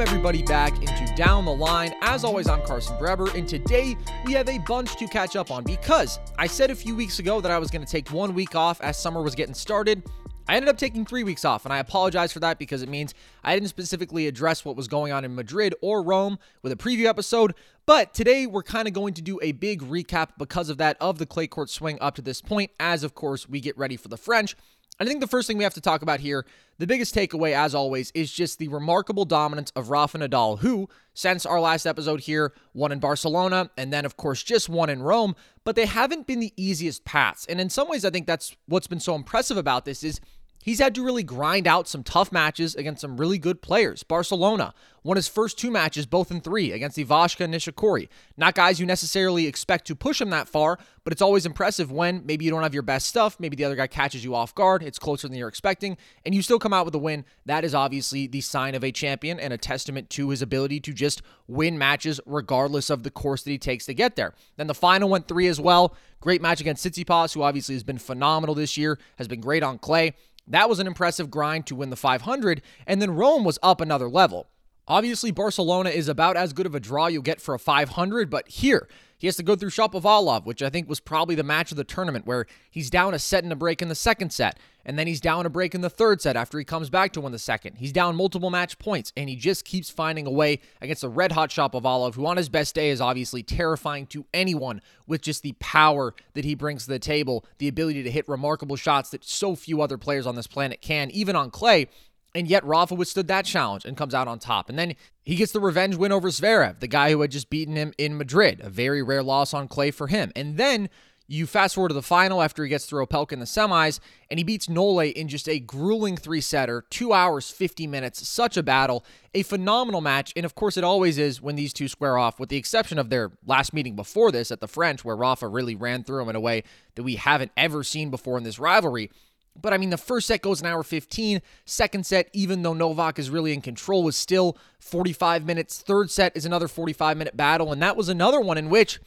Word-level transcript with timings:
Welcome, 0.00 0.16
everybody, 0.16 0.42
back 0.44 0.74
into 0.78 1.14
Down 1.14 1.44
the 1.44 1.54
Line. 1.54 1.92
As 2.00 2.24
always, 2.24 2.48
I'm 2.48 2.62
Carson 2.62 2.96
Breber, 2.96 3.34
and 3.34 3.46
today 3.46 3.98
we 4.24 4.32
have 4.32 4.48
a 4.48 4.56
bunch 4.60 4.96
to 4.96 5.06
catch 5.06 5.36
up 5.36 5.50
on 5.50 5.62
because 5.62 6.18
I 6.38 6.46
said 6.46 6.70
a 6.70 6.74
few 6.74 6.96
weeks 6.96 7.18
ago 7.18 7.42
that 7.42 7.50
I 7.50 7.58
was 7.58 7.70
going 7.70 7.84
to 7.84 7.92
take 7.92 8.10
one 8.10 8.32
week 8.32 8.54
off 8.54 8.80
as 8.80 8.96
summer 8.96 9.20
was 9.20 9.34
getting 9.34 9.52
started. 9.52 10.02
I 10.48 10.56
ended 10.56 10.70
up 10.70 10.78
taking 10.78 11.04
three 11.04 11.22
weeks 11.22 11.44
off, 11.44 11.66
and 11.66 11.72
I 11.74 11.80
apologize 11.80 12.32
for 12.32 12.40
that 12.40 12.58
because 12.58 12.80
it 12.80 12.88
means 12.88 13.12
I 13.44 13.54
didn't 13.54 13.68
specifically 13.68 14.26
address 14.26 14.64
what 14.64 14.74
was 14.74 14.88
going 14.88 15.12
on 15.12 15.22
in 15.22 15.34
Madrid 15.34 15.74
or 15.82 16.00
Rome 16.00 16.38
with 16.62 16.72
a 16.72 16.76
preview 16.76 17.04
episode. 17.04 17.52
But 17.84 18.14
today 18.14 18.46
we're 18.46 18.62
kind 18.62 18.88
of 18.88 18.94
going 18.94 19.12
to 19.14 19.22
do 19.22 19.38
a 19.42 19.52
big 19.52 19.82
recap 19.82 20.30
because 20.38 20.70
of 20.70 20.78
that 20.78 20.96
of 20.98 21.18
the 21.18 21.26
clay 21.26 21.46
court 21.46 21.68
swing 21.68 21.98
up 22.00 22.14
to 22.14 22.22
this 22.22 22.40
point, 22.40 22.70
as 22.80 23.04
of 23.04 23.14
course 23.14 23.50
we 23.50 23.60
get 23.60 23.76
ready 23.76 23.98
for 23.98 24.08
the 24.08 24.16
French. 24.16 24.56
I 25.00 25.06
think 25.06 25.20
the 25.20 25.26
first 25.26 25.48
thing 25.48 25.56
we 25.56 25.64
have 25.64 25.74
to 25.74 25.80
talk 25.80 26.02
about 26.02 26.20
here, 26.20 26.44
the 26.78 26.86
biggest 26.86 27.14
takeaway, 27.14 27.52
as 27.52 27.74
always, 27.74 28.10
is 28.14 28.30
just 28.30 28.58
the 28.58 28.68
remarkable 28.68 29.24
dominance 29.24 29.72
of 29.74 29.88
Rafa 29.88 30.18
Nadal, 30.18 30.58
who, 30.58 30.90
since 31.14 31.46
our 31.46 31.58
last 31.58 31.86
episode 31.86 32.20
here, 32.20 32.52
won 32.74 32.92
in 32.92 32.98
Barcelona 32.98 33.70
and 33.78 33.90
then, 33.90 34.04
of 34.04 34.18
course, 34.18 34.42
just 34.42 34.68
won 34.68 34.90
in 34.90 35.02
Rome. 35.02 35.34
But 35.64 35.74
they 35.74 35.86
haven't 35.86 36.26
been 36.26 36.40
the 36.40 36.52
easiest 36.54 37.06
paths. 37.06 37.46
And 37.46 37.62
in 37.62 37.70
some 37.70 37.88
ways, 37.88 38.04
I 38.04 38.10
think 38.10 38.26
that's 38.26 38.54
what's 38.66 38.86
been 38.86 39.00
so 39.00 39.14
impressive 39.14 39.56
about 39.56 39.86
this 39.86 40.04
is 40.04 40.20
He's 40.62 40.78
had 40.78 40.94
to 40.96 41.04
really 41.04 41.22
grind 41.22 41.66
out 41.66 41.88
some 41.88 42.02
tough 42.02 42.30
matches 42.32 42.74
against 42.74 43.00
some 43.00 43.16
really 43.16 43.38
good 43.38 43.62
players. 43.62 44.02
Barcelona 44.02 44.74
won 45.02 45.16
his 45.16 45.28
first 45.28 45.58
two 45.58 45.70
matches, 45.70 46.04
both 46.04 46.30
in 46.30 46.40
three, 46.40 46.72
against 46.72 46.98
Ivashka 46.98 47.44
and 47.44 47.54
Nishikori. 47.54 48.08
Not 48.36 48.54
guys 48.54 48.78
you 48.78 48.84
necessarily 48.84 49.46
expect 49.46 49.86
to 49.86 49.96
push 49.96 50.20
him 50.20 50.30
that 50.30 50.48
far, 50.48 50.78
but 51.04 51.12
it's 51.12 51.22
always 51.22 51.46
impressive 51.46 51.90
when 51.90 52.24
maybe 52.26 52.44
you 52.44 52.50
don't 52.50 52.62
have 52.62 52.74
your 52.74 52.82
best 52.82 53.06
stuff, 53.06 53.40
maybe 53.40 53.56
the 53.56 53.64
other 53.64 53.76
guy 53.76 53.86
catches 53.86 54.22
you 54.22 54.34
off 54.34 54.54
guard, 54.54 54.82
it's 54.82 54.98
closer 54.98 55.26
than 55.26 55.38
you're 55.38 55.48
expecting, 55.48 55.96
and 56.26 56.34
you 56.34 56.42
still 56.42 56.58
come 56.58 56.74
out 56.74 56.84
with 56.84 56.94
a 56.94 56.98
win. 56.98 57.24
That 57.46 57.64
is 57.64 57.74
obviously 57.74 58.26
the 58.26 58.42
sign 58.42 58.74
of 58.74 58.84
a 58.84 58.92
champion 58.92 59.40
and 59.40 59.52
a 59.52 59.58
testament 59.58 60.10
to 60.10 60.28
his 60.28 60.42
ability 60.42 60.80
to 60.80 60.92
just 60.92 61.22
win 61.48 61.78
matches 61.78 62.20
regardless 62.26 62.90
of 62.90 63.02
the 63.02 63.10
course 63.10 63.42
that 63.42 63.50
he 63.50 63.58
takes 63.58 63.86
to 63.86 63.94
get 63.94 64.16
there. 64.16 64.34
Then 64.56 64.66
the 64.66 64.74
final 64.74 65.08
went 65.08 65.26
three 65.26 65.46
as 65.46 65.58
well. 65.60 65.94
Great 66.20 66.42
match 66.42 66.60
against 66.60 66.84
Tsitsipas, 66.84 67.32
who 67.32 67.42
obviously 67.42 67.74
has 67.74 67.82
been 67.82 67.96
phenomenal 67.96 68.54
this 68.54 68.76
year, 68.76 68.98
has 69.16 69.26
been 69.26 69.40
great 69.40 69.62
on 69.62 69.78
clay. 69.78 70.14
That 70.46 70.68
was 70.68 70.78
an 70.78 70.86
impressive 70.86 71.30
grind 71.30 71.66
to 71.66 71.74
win 71.74 71.90
the 71.90 71.96
500, 71.96 72.62
and 72.86 73.00
then 73.00 73.12
Rome 73.14 73.44
was 73.44 73.58
up 73.62 73.80
another 73.80 74.08
level. 74.08 74.48
Obviously, 74.90 75.30
Barcelona 75.30 75.90
is 75.90 76.08
about 76.08 76.36
as 76.36 76.52
good 76.52 76.66
of 76.66 76.74
a 76.74 76.80
draw 76.80 77.06
you'll 77.06 77.22
get 77.22 77.40
for 77.40 77.54
a 77.54 77.60
500, 77.60 78.28
but 78.28 78.48
here, 78.48 78.88
he 79.16 79.28
has 79.28 79.36
to 79.36 79.44
go 79.44 79.54
through 79.54 79.70
Shapovalov, 79.70 80.44
which 80.46 80.64
I 80.64 80.68
think 80.68 80.88
was 80.88 80.98
probably 80.98 81.36
the 81.36 81.44
match 81.44 81.70
of 81.70 81.76
the 81.76 81.84
tournament, 81.84 82.26
where 82.26 82.46
he's 82.68 82.90
down 82.90 83.14
a 83.14 83.20
set 83.20 83.44
and 83.44 83.52
a 83.52 83.56
break 83.56 83.80
in 83.82 83.88
the 83.88 83.94
second 83.94 84.32
set, 84.32 84.58
and 84.84 84.98
then 84.98 85.06
he's 85.06 85.20
down 85.20 85.46
a 85.46 85.48
break 85.48 85.76
in 85.76 85.80
the 85.80 85.90
third 85.90 86.20
set 86.20 86.34
after 86.34 86.58
he 86.58 86.64
comes 86.64 86.90
back 86.90 87.12
to 87.12 87.20
win 87.20 87.30
the 87.30 87.38
second. 87.38 87.76
He's 87.76 87.92
down 87.92 88.16
multiple 88.16 88.50
match 88.50 88.80
points, 88.80 89.12
and 89.16 89.28
he 89.28 89.36
just 89.36 89.64
keeps 89.64 89.90
finding 89.90 90.26
a 90.26 90.30
way 90.32 90.58
against 90.80 91.02
the 91.02 91.08
red 91.08 91.30
hot 91.30 91.50
Shapovalov, 91.50 92.16
who 92.16 92.26
on 92.26 92.36
his 92.36 92.48
best 92.48 92.74
day 92.74 92.90
is 92.90 93.00
obviously 93.00 93.44
terrifying 93.44 94.08
to 94.08 94.26
anyone 94.34 94.82
with 95.06 95.22
just 95.22 95.44
the 95.44 95.54
power 95.60 96.16
that 96.34 96.44
he 96.44 96.56
brings 96.56 96.86
to 96.86 96.90
the 96.90 96.98
table, 96.98 97.44
the 97.58 97.68
ability 97.68 98.02
to 98.02 98.10
hit 98.10 98.28
remarkable 98.28 98.74
shots 98.74 99.10
that 99.10 99.24
so 99.24 99.54
few 99.54 99.82
other 99.82 99.98
players 99.98 100.26
on 100.26 100.34
this 100.34 100.48
planet 100.48 100.82
can, 100.82 101.12
even 101.12 101.36
on 101.36 101.50
clay. 101.50 101.86
And 102.34 102.46
yet 102.46 102.64
Rafa 102.64 102.94
withstood 102.94 103.28
that 103.28 103.44
challenge 103.44 103.84
and 103.84 103.96
comes 103.96 104.14
out 104.14 104.28
on 104.28 104.38
top. 104.38 104.68
And 104.68 104.78
then 104.78 104.94
he 105.22 105.36
gets 105.36 105.52
the 105.52 105.60
revenge 105.60 105.96
win 105.96 106.12
over 106.12 106.28
Zverev, 106.28 106.80
the 106.80 106.86
guy 106.86 107.10
who 107.10 107.20
had 107.20 107.30
just 107.30 107.50
beaten 107.50 107.76
him 107.76 107.92
in 107.98 108.16
Madrid, 108.16 108.60
a 108.62 108.70
very 108.70 109.02
rare 109.02 109.22
loss 109.22 109.52
on 109.52 109.68
clay 109.68 109.90
for 109.90 110.06
him. 110.06 110.30
And 110.36 110.56
then 110.56 110.88
you 111.30 111.46
fast 111.46 111.76
forward 111.76 111.90
to 111.90 111.94
the 111.94 112.02
final 112.02 112.42
after 112.42 112.64
he 112.64 112.68
gets 112.68 112.86
through 112.86 113.06
Opelka 113.06 113.32
in 113.32 113.38
the 113.38 113.44
semis, 113.44 114.00
and 114.28 114.40
he 114.40 114.42
beats 114.42 114.68
Nole 114.68 114.98
in 114.98 115.28
just 115.28 115.48
a 115.48 115.60
grueling 115.60 116.16
three 116.16 116.40
setter, 116.40 116.84
two 116.90 117.12
hours, 117.12 117.50
50 117.50 117.86
minutes. 117.86 118.26
Such 118.26 118.56
a 118.56 118.64
battle, 118.64 119.04
a 119.32 119.44
phenomenal 119.44 120.00
match. 120.00 120.32
And 120.34 120.44
of 120.44 120.56
course, 120.56 120.76
it 120.76 120.82
always 120.82 121.18
is 121.18 121.40
when 121.40 121.54
these 121.54 121.72
two 121.72 121.86
square 121.86 122.18
off, 122.18 122.40
with 122.40 122.48
the 122.48 122.56
exception 122.56 122.98
of 122.98 123.10
their 123.10 123.30
last 123.46 123.72
meeting 123.72 123.94
before 123.94 124.32
this 124.32 124.50
at 124.50 124.60
the 124.60 124.66
French, 124.66 125.04
where 125.04 125.14
Rafa 125.14 125.46
really 125.46 125.76
ran 125.76 126.02
through 126.02 126.22
him 126.22 126.30
in 126.30 126.34
a 126.36 126.40
way 126.40 126.64
that 126.96 127.04
we 127.04 127.14
haven't 127.14 127.52
ever 127.56 127.84
seen 127.84 128.10
before 128.10 128.36
in 128.36 128.42
this 128.42 128.58
rivalry. 128.58 129.12
But 129.60 129.72
I 129.72 129.78
mean, 129.78 129.90
the 129.90 129.98
first 129.98 130.26
set 130.26 130.42
goes 130.42 130.60
an 130.60 130.66
hour 130.66 130.82
15. 130.82 131.42
Second 131.64 132.06
set, 132.06 132.28
even 132.32 132.62
though 132.62 132.72
Novak 132.72 133.18
is 133.18 133.30
really 133.30 133.52
in 133.52 133.60
control, 133.60 134.02
was 134.02 134.16
still 134.16 134.56
45 134.78 135.44
minutes. 135.44 135.82
Third 135.82 136.10
set 136.10 136.36
is 136.36 136.44
another 136.44 136.68
45 136.68 137.16
minute 137.16 137.36
battle. 137.36 137.72
And 137.72 137.82
that 137.82 137.96
was 137.96 138.08
another 138.08 138.40
one 138.40 138.58
in 138.58 138.70
which 138.70 139.00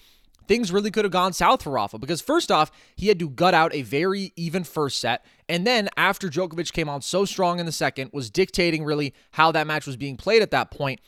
things 0.48 0.72
really 0.72 0.92
could 0.92 1.06
have 1.06 1.12
gone 1.12 1.34
south 1.34 1.64
for 1.64 1.72
Rafa 1.72 1.98
because, 1.98 2.22
first 2.22 2.52
off, 2.52 2.72
he 2.96 3.08
had 3.08 3.20
to 3.20 3.30
gut 3.30 3.54
out 3.54 3.74
a 3.74 3.82
very 3.82 4.34
even 4.36 4.64
first 4.64 5.00
set. 5.00 5.26
And 5.48 5.66
then, 5.66 5.90
after 5.98 6.30
Djokovic 6.30 6.74
came 6.74 6.90
on 6.90 7.02
so 7.02 7.26
strong 7.26 7.60
in 7.60 7.66
the 7.66 7.72
second, 7.72 8.12
was 8.14 8.30
dictating 8.30 8.84
really 8.84 9.14
how 9.32 9.52
that 9.52 9.68
match 9.68 9.86
was 9.86 9.98
being 9.98 10.18
played 10.18 10.42
at 10.42 10.52
that 10.52 10.72
point. 10.72 11.00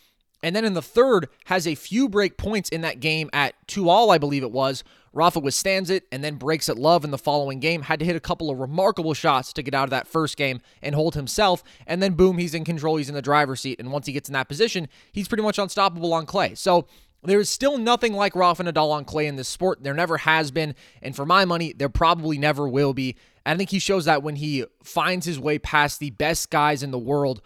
And 0.45 0.55
then 0.55 0.63
in 0.63 0.75
the 0.75 0.81
third, 0.83 1.27
has 1.45 1.65
a 1.65 1.73
few 1.73 2.07
break 2.07 2.37
points 2.37 2.69
in 2.69 2.81
that 2.81 2.99
game 2.99 3.31
at 3.33 3.55
two 3.65 3.89
all, 3.89 4.11
I 4.11 4.19
believe 4.19 4.43
it 4.43 4.51
was, 4.51 4.83
Rafa 5.11 5.39
withstands 5.39 5.89
it 5.89 6.03
and 6.11 6.23
then 6.23 6.35
breaks 6.35 6.69
at 6.69 6.77
love 6.77 7.03
in 7.03 7.09
the 7.09 7.17
following 7.17 7.59
game. 7.59 7.81
Had 7.81 7.97
to 7.97 8.05
hit 8.05 8.15
a 8.15 8.19
couple 8.19 8.51
of 8.51 8.59
remarkable 8.59 9.15
shots 9.15 9.51
to 9.53 9.63
get 9.63 9.73
out 9.73 9.85
of 9.85 9.89
that 9.89 10.07
first 10.07 10.37
game 10.37 10.61
and 10.83 10.93
hold 10.93 11.15
himself. 11.15 11.63
And 11.87 11.99
then, 12.03 12.13
boom, 12.13 12.37
he's 12.37 12.53
in 12.53 12.63
control. 12.63 12.97
He's 12.97 13.09
in 13.09 13.15
the 13.15 13.23
driver's 13.23 13.61
seat. 13.61 13.79
And 13.79 13.91
once 13.91 14.05
he 14.05 14.13
gets 14.13 14.29
in 14.29 14.33
that 14.33 14.47
position, 14.47 14.87
he's 15.11 15.27
pretty 15.27 15.41
much 15.41 15.57
unstoppable 15.57 16.13
on 16.13 16.27
clay. 16.27 16.53
So, 16.53 16.85
there 17.23 17.39
is 17.39 17.49
still 17.49 17.79
nothing 17.79 18.13
like 18.13 18.35
Rafa 18.35 18.65
Nadal 18.65 18.91
on 18.91 19.03
clay 19.03 19.25
in 19.25 19.35
this 19.35 19.47
sport. 19.47 19.81
There 19.81 19.95
never 19.95 20.17
has 20.17 20.51
been. 20.51 20.75
And 21.01 21.15
for 21.15 21.25
my 21.25 21.43
money, 21.43 21.73
there 21.73 21.89
probably 21.89 22.37
never 22.37 22.69
will 22.69 22.93
be. 22.93 23.15
I 23.47 23.57
think 23.57 23.71
he 23.71 23.79
shows 23.79 24.05
that 24.05 24.21
when 24.21 24.35
he 24.35 24.65
finds 24.83 25.25
his 25.25 25.39
way 25.39 25.57
past 25.57 25.99
the 25.99 26.11
best 26.11 26.51
guys 26.51 26.83
in 26.83 26.91
the 26.91 26.99
world 26.99 27.41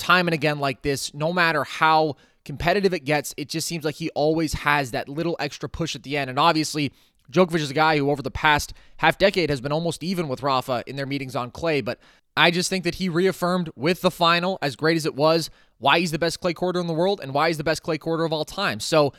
time 0.00 0.26
and 0.26 0.34
again 0.34 0.58
like 0.58 0.82
this, 0.82 1.14
no 1.14 1.32
matter 1.32 1.62
how 1.62 2.16
competitive 2.44 2.92
it 2.92 3.04
gets, 3.04 3.34
it 3.36 3.48
just 3.48 3.68
seems 3.68 3.84
like 3.84 3.94
he 3.96 4.10
always 4.10 4.54
has 4.54 4.90
that 4.90 5.08
little 5.08 5.36
extra 5.38 5.68
push 5.68 5.94
at 5.94 6.02
the 6.02 6.16
end. 6.16 6.28
And 6.28 6.38
obviously, 6.38 6.92
Djokovic 7.30 7.60
is 7.60 7.70
a 7.70 7.74
guy 7.74 7.96
who 7.96 8.10
over 8.10 8.22
the 8.22 8.30
past 8.30 8.72
half 8.96 9.18
decade 9.18 9.50
has 9.50 9.60
been 9.60 9.72
almost 9.72 10.02
even 10.02 10.26
with 10.26 10.42
Rafa 10.42 10.82
in 10.86 10.96
their 10.96 11.06
meetings 11.06 11.36
on 11.36 11.50
clay, 11.50 11.80
but 11.80 12.00
I 12.36 12.50
just 12.50 12.70
think 12.70 12.84
that 12.84 12.96
he 12.96 13.08
reaffirmed 13.08 13.70
with 13.76 14.00
the 14.00 14.10
final, 14.10 14.58
as 14.62 14.74
great 14.74 14.96
as 14.96 15.04
it 15.04 15.14
was, 15.14 15.50
why 15.78 16.00
he's 16.00 16.10
the 16.10 16.18
best 16.18 16.40
clay 16.40 16.54
courter 16.54 16.80
in 16.80 16.86
the 16.86 16.92
world 16.92 17.20
and 17.22 17.34
why 17.34 17.48
he's 17.48 17.58
the 17.58 17.64
best 17.64 17.82
clay 17.82 17.98
courter 17.98 18.24
of 18.24 18.32
all 18.32 18.44
time. 18.44 18.80
So 18.80 19.12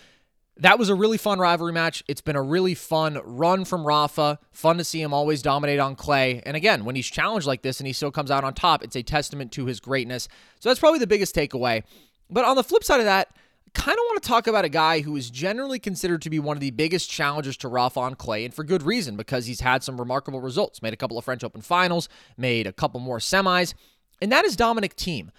that 0.61 0.77
was 0.77 0.89
a 0.89 0.95
really 0.95 1.17
fun 1.17 1.39
rivalry 1.39 1.73
match. 1.73 2.03
It's 2.07 2.21
been 2.21 2.35
a 2.35 2.41
really 2.41 2.75
fun 2.75 3.19
run 3.23 3.65
from 3.65 3.85
Rafa. 3.85 4.37
Fun 4.51 4.77
to 4.77 4.83
see 4.83 5.01
him 5.01 5.11
always 5.11 5.41
dominate 5.41 5.79
on 5.79 5.95
clay. 5.95 6.41
And 6.45 6.55
again, 6.55 6.85
when 6.85 6.95
he's 6.95 7.07
challenged 7.07 7.47
like 7.47 7.63
this 7.63 7.79
and 7.79 7.87
he 7.87 7.93
still 7.93 8.11
comes 8.11 8.29
out 8.29 8.43
on 8.43 8.53
top, 8.53 8.83
it's 8.83 8.95
a 8.95 9.01
testament 9.01 9.51
to 9.53 9.65
his 9.65 9.79
greatness. 9.79 10.27
So 10.59 10.69
that's 10.69 10.79
probably 10.79 10.99
the 10.99 11.07
biggest 11.07 11.35
takeaway. 11.35 11.83
But 12.29 12.45
on 12.45 12.55
the 12.55 12.63
flip 12.63 12.83
side 12.83 12.99
of 12.99 13.07
that, 13.07 13.35
kind 13.73 13.97
of 13.97 14.03
want 14.07 14.21
to 14.21 14.27
talk 14.27 14.45
about 14.45 14.63
a 14.63 14.69
guy 14.69 15.01
who 15.01 15.15
is 15.15 15.31
generally 15.31 15.79
considered 15.79 16.21
to 16.21 16.29
be 16.29 16.37
one 16.37 16.57
of 16.57 16.61
the 16.61 16.71
biggest 16.71 17.09
challengers 17.09 17.57
to 17.57 17.67
Rafa 17.67 17.99
on 17.99 18.15
clay, 18.15 18.45
and 18.45 18.53
for 18.53 18.63
good 18.63 18.83
reason, 18.83 19.15
because 19.15 19.47
he's 19.47 19.61
had 19.61 19.83
some 19.83 19.97
remarkable 19.97 20.41
results. 20.41 20.81
Made 20.81 20.93
a 20.93 20.97
couple 20.97 21.17
of 21.17 21.25
French 21.25 21.43
Open 21.43 21.61
finals, 21.61 22.07
made 22.37 22.67
a 22.67 22.73
couple 22.73 22.99
more 22.99 23.19
semis, 23.19 23.73
and 24.21 24.31
that 24.31 24.45
is 24.45 24.55
Dominic 24.55 24.95
Thiem. 24.95 25.29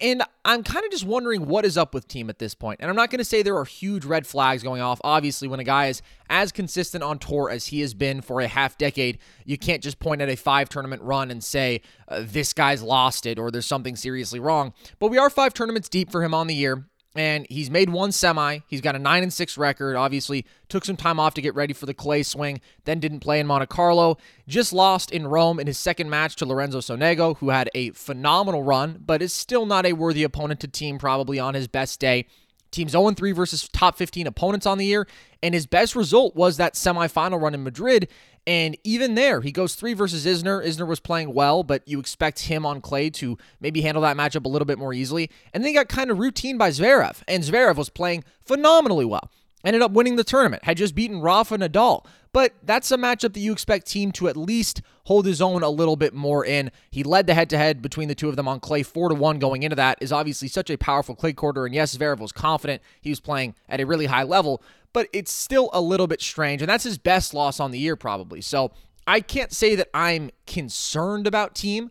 And 0.00 0.22
I'm 0.44 0.62
kind 0.62 0.84
of 0.84 0.90
just 0.90 1.04
wondering 1.04 1.46
what 1.46 1.64
is 1.64 1.78
up 1.78 1.94
with 1.94 2.08
Thiem 2.08 2.28
at 2.28 2.38
this 2.38 2.54
point. 2.54 2.80
And 2.80 2.90
I'm 2.90 2.96
not 2.96 3.10
going 3.10 3.18
to 3.18 3.24
say 3.24 3.42
there 3.42 3.56
are 3.56 3.64
huge 3.64 4.04
red 4.04 4.26
flags 4.26 4.62
going 4.62 4.82
off. 4.82 5.00
Obviously, 5.04 5.48
when 5.48 5.60
a 5.60 5.64
guy 5.64 5.86
is 5.86 6.02
as 6.28 6.52
consistent 6.52 7.04
on 7.04 7.18
tour 7.18 7.48
as 7.50 7.68
he 7.68 7.80
has 7.80 7.94
been 7.94 8.20
for 8.20 8.40
a 8.40 8.48
half 8.48 8.76
decade, 8.76 9.18
you 9.44 9.56
can't 9.56 9.82
just 9.82 9.98
point 9.98 10.20
at 10.20 10.28
a 10.28 10.36
five 10.36 10.68
tournament 10.68 11.02
run 11.02 11.30
and 11.30 11.42
say, 11.42 11.80
uh, 12.08 12.22
this 12.24 12.52
guy's 12.52 12.82
lost 12.82 13.26
it 13.26 13.38
or 13.38 13.50
there's 13.50 13.66
something 13.66 13.96
seriously 13.96 14.40
wrong. 14.40 14.74
But 14.98 15.08
we 15.08 15.18
are 15.18 15.30
five 15.30 15.54
tournaments 15.54 15.88
deep 15.88 16.10
for 16.10 16.22
him 16.22 16.34
on 16.34 16.46
the 16.46 16.54
year 16.54 16.89
and 17.14 17.46
he's 17.50 17.70
made 17.70 17.90
one 17.90 18.12
semi. 18.12 18.60
He's 18.68 18.80
got 18.80 18.94
a 18.94 18.98
9 18.98 19.22
and 19.22 19.32
6 19.32 19.58
record. 19.58 19.96
Obviously, 19.96 20.46
took 20.68 20.84
some 20.84 20.96
time 20.96 21.18
off 21.18 21.34
to 21.34 21.42
get 21.42 21.54
ready 21.54 21.72
for 21.72 21.86
the 21.86 21.94
clay 21.94 22.22
swing, 22.22 22.60
then 22.84 23.00
didn't 23.00 23.20
play 23.20 23.40
in 23.40 23.46
Monte 23.46 23.66
Carlo. 23.66 24.16
Just 24.46 24.72
lost 24.72 25.10
in 25.10 25.26
Rome 25.26 25.58
in 25.58 25.66
his 25.66 25.78
second 25.78 26.08
match 26.10 26.36
to 26.36 26.46
Lorenzo 26.46 26.78
Sonego, 26.78 27.36
who 27.38 27.50
had 27.50 27.68
a 27.74 27.90
phenomenal 27.90 28.62
run, 28.62 29.02
but 29.04 29.22
is 29.22 29.32
still 29.32 29.66
not 29.66 29.86
a 29.86 29.92
worthy 29.92 30.22
opponent 30.22 30.60
to 30.60 30.68
Thiem 30.68 30.98
probably 30.98 31.38
on 31.38 31.54
his 31.54 31.66
best 31.66 31.98
day. 31.98 32.26
Thiem's 32.72 32.92
0 32.92 33.10
3 33.10 33.32
versus 33.32 33.68
top 33.68 33.96
15 33.96 34.26
opponents 34.26 34.66
on 34.66 34.78
the 34.78 34.86
year, 34.86 35.06
and 35.42 35.54
his 35.54 35.66
best 35.66 35.96
result 35.96 36.34
was 36.36 36.56
that 36.56 36.74
semifinal 36.74 37.40
run 37.40 37.54
in 37.54 37.62
Madrid. 37.62 38.08
And 38.46 38.76
even 38.84 39.14
there, 39.16 39.42
he 39.42 39.52
goes 39.52 39.74
three 39.74 39.92
versus 39.92 40.24
Isner. 40.24 40.64
Isner 40.64 40.86
was 40.86 40.98
playing 40.98 41.34
well, 41.34 41.62
but 41.62 41.86
you 41.86 42.00
expect 42.00 42.40
him 42.40 42.64
on 42.64 42.80
clay 42.80 43.10
to 43.10 43.36
maybe 43.60 43.82
handle 43.82 44.02
that 44.02 44.16
matchup 44.16 44.46
a 44.46 44.48
little 44.48 44.66
bit 44.66 44.78
more 44.78 44.94
easily. 44.94 45.30
And 45.52 45.62
then 45.62 45.68
he 45.68 45.74
got 45.74 45.88
kind 45.88 46.10
of 46.10 46.18
routine 46.18 46.56
by 46.56 46.70
Zverev, 46.70 47.22
and 47.28 47.44
Zverev 47.44 47.76
was 47.76 47.90
playing 47.90 48.24
phenomenally 48.44 49.04
well. 49.04 49.30
Ended 49.64 49.82
up 49.82 49.92
winning 49.92 50.16
the 50.16 50.24
tournament, 50.24 50.64
had 50.64 50.76
just 50.76 50.94
beaten 50.94 51.20
Rafa 51.20 51.58
Nadal. 51.58 52.06
But 52.32 52.54
that's 52.62 52.90
a 52.90 52.96
matchup 52.96 53.34
that 53.34 53.40
you 53.40 53.52
expect 53.52 53.88
Thiem 53.88 54.12
to 54.14 54.28
at 54.28 54.36
least 54.36 54.80
hold 55.04 55.26
his 55.26 55.42
own 55.42 55.62
a 55.62 55.68
little 55.68 55.96
bit 55.96 56.14
more 56.14 56.44
in. 56.46 56.70
He 56.90 57.02
led 57.02 57.26
the 57.26 57.34
head-to-head 57.34 57.82
between 57.82 58.08
the 58.08 58.14
two 58.14 58.28
of 58.28 58.36
them 58.36 58.48
on 58.48 58.60
clay, 58.60 58.82
four 58.82 59.08
to 59.08 59.14
one 59.14 59.38
going 59.38 59.62
into 59.62 59.76
that. 59.76 59.98
Is 60.00 60.12
obviously 60.12 60.48
such 60.48 60.70
a 60.70 60.78
powerful 60.78 61.14
clay 61.14 61.32
courter, 61.32 61.66
and 61.66 61.74
yes, 61.74 61.96
Zverev 61.96 62.20
was 62.20 62.32
confident 62.32 62.82
he 63.00 63.10
was 63.10 63.20
playing 63.20 63.54
at 63.68 63.80
a 63.80 63.86
really 63.86 64.06
high 64.06 64.22
level, 64.22 64.62
but 64.92 65.08
it's 65.12 65.32
still 65.32 65.70
a 65.72 65.80
little 65.80 66.06
bit 66.06 66.22
strange, 66.22 66.62
and 66.62 66.68
that's 66.70 66.84
his 66.84 66.98
best 66.98 67.34
loss 67.34 67.60
on 67.60 67.70
the 67.70 67.78
year 67.78 67.96
probably. 67.96 68.40
So 68.40 68.70
I 69.06 69.20
can't 69.20 69.52
say 69.52 69.74
that 69.74 69.88
I'm 69.92 70.30
concerned 70.46 71.26
about 71.26 71.54
Thiem 71.56 71.90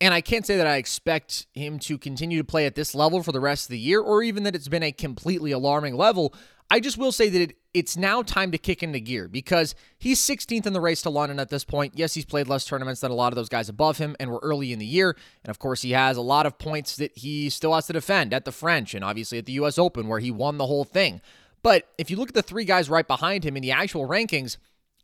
And 0.00 0.12
I 0.12 0.20
can't 0.20 0.44
say 0.44 0.56
that 0.58 0.66
I 0.66 0.76
expect 0.76 1.46
him 1.54 1.78
to 1.80 1.96
continue 1.96 2.38
to 2.38 2.44
play 2.44 2.66
at 2.66 2.74
this 2.74 2.94
level 2.94 3.22
for 3.22 3.32
the 3.32 3.40
rest 3.40 3.66
of 3.66 3.70
the 3.70 3.78
year 3.78 4.00
or 4.00 4.22
even 4.22 4.42
that 4.42 4.54
it's 4.54 4.68
been 4.68 4.82
a 4.82 4.92
completely 4.92 5.52
alarming 5.52 5.96
level. 5.96 6.34
I 6.70 6.80
just 6.80 6.98
will 6.98 7.12
say 7.12 7.28
that 7.28 7.40
it, 7.40 7.56
it's 7.74 7.96
now 7.96 8.22
time 8.22 8.50
to 8.50 8.58
kick 8.58 8.82
into 8.82 8.98
gear 8.98 9.28
because 9.28 9.74
he's 9.98 10.20
16th 10.20 10.66
in 10.66 10.72
the 10.72 10.80
race 10.80 11.02
to 11.02 11.10
London 11.10 11.38
at 11.38 11.48
this 11.48 11.64
point. 11.64 11.92
Yes, 11.96 12.14
he's 12.14 12.24
played 12.24 12.48
less 12.48 12.64
tournaments 12.64 13.00
than 13.00 13.12
a 13.12 13.14
lot 13.14 13.32
of 13.32 13.36
those 13.36 13.48
guys 13.48 13.68
above 13.68 13.98
him, 13.98 14.16
and 14.18 14.30
we're 14.30 14.40
early 14.40 14.72
in 14.72 14.78
the 14.78 14.86
year. 14.86 15.16
And 15.44 15.50
of 15.50 15.58
course, 15.58 15.82
he 15.82 15.92
has 15.92 16.16
a 16.16 16.22
lot 16.22 16.44
of 16.44 16.58
points 16.58 16.96
that 16.96 17.16
he 17.16 17.50
still 17.50 17.74
has 17.74 17.86
to 17.86 17.92
defend 17.92 18.34
at 18.34 18.44
the 18.44 18.52
French 18.52 18.94
and 18.94 19.04
obviously 19.04 19.38
at 19.38 19.46
the 19.46 19.52
US 19.52 19.78
Open, 19.78 20.08
where 20.08 20.18
he 20.18 20.30
won 20.30 20.58
the 20.58 20.66
whole 20.66 20.84
thing. 20.84 21.20
But 21.62 21.88
if 21.98 22.10
you 22.10 22.16
look 22.16 22.30
at 22.30 22.34
the 22.34 22.42
three 22.42 22.64
guys 22.64 22.90
right 22.90 23.06
behind 23.06 23.44
him 23.44 23.56
in 23.56 23.62
the 23.62 23.72
actual 23.72 24.08
rankings, 24.08 24.56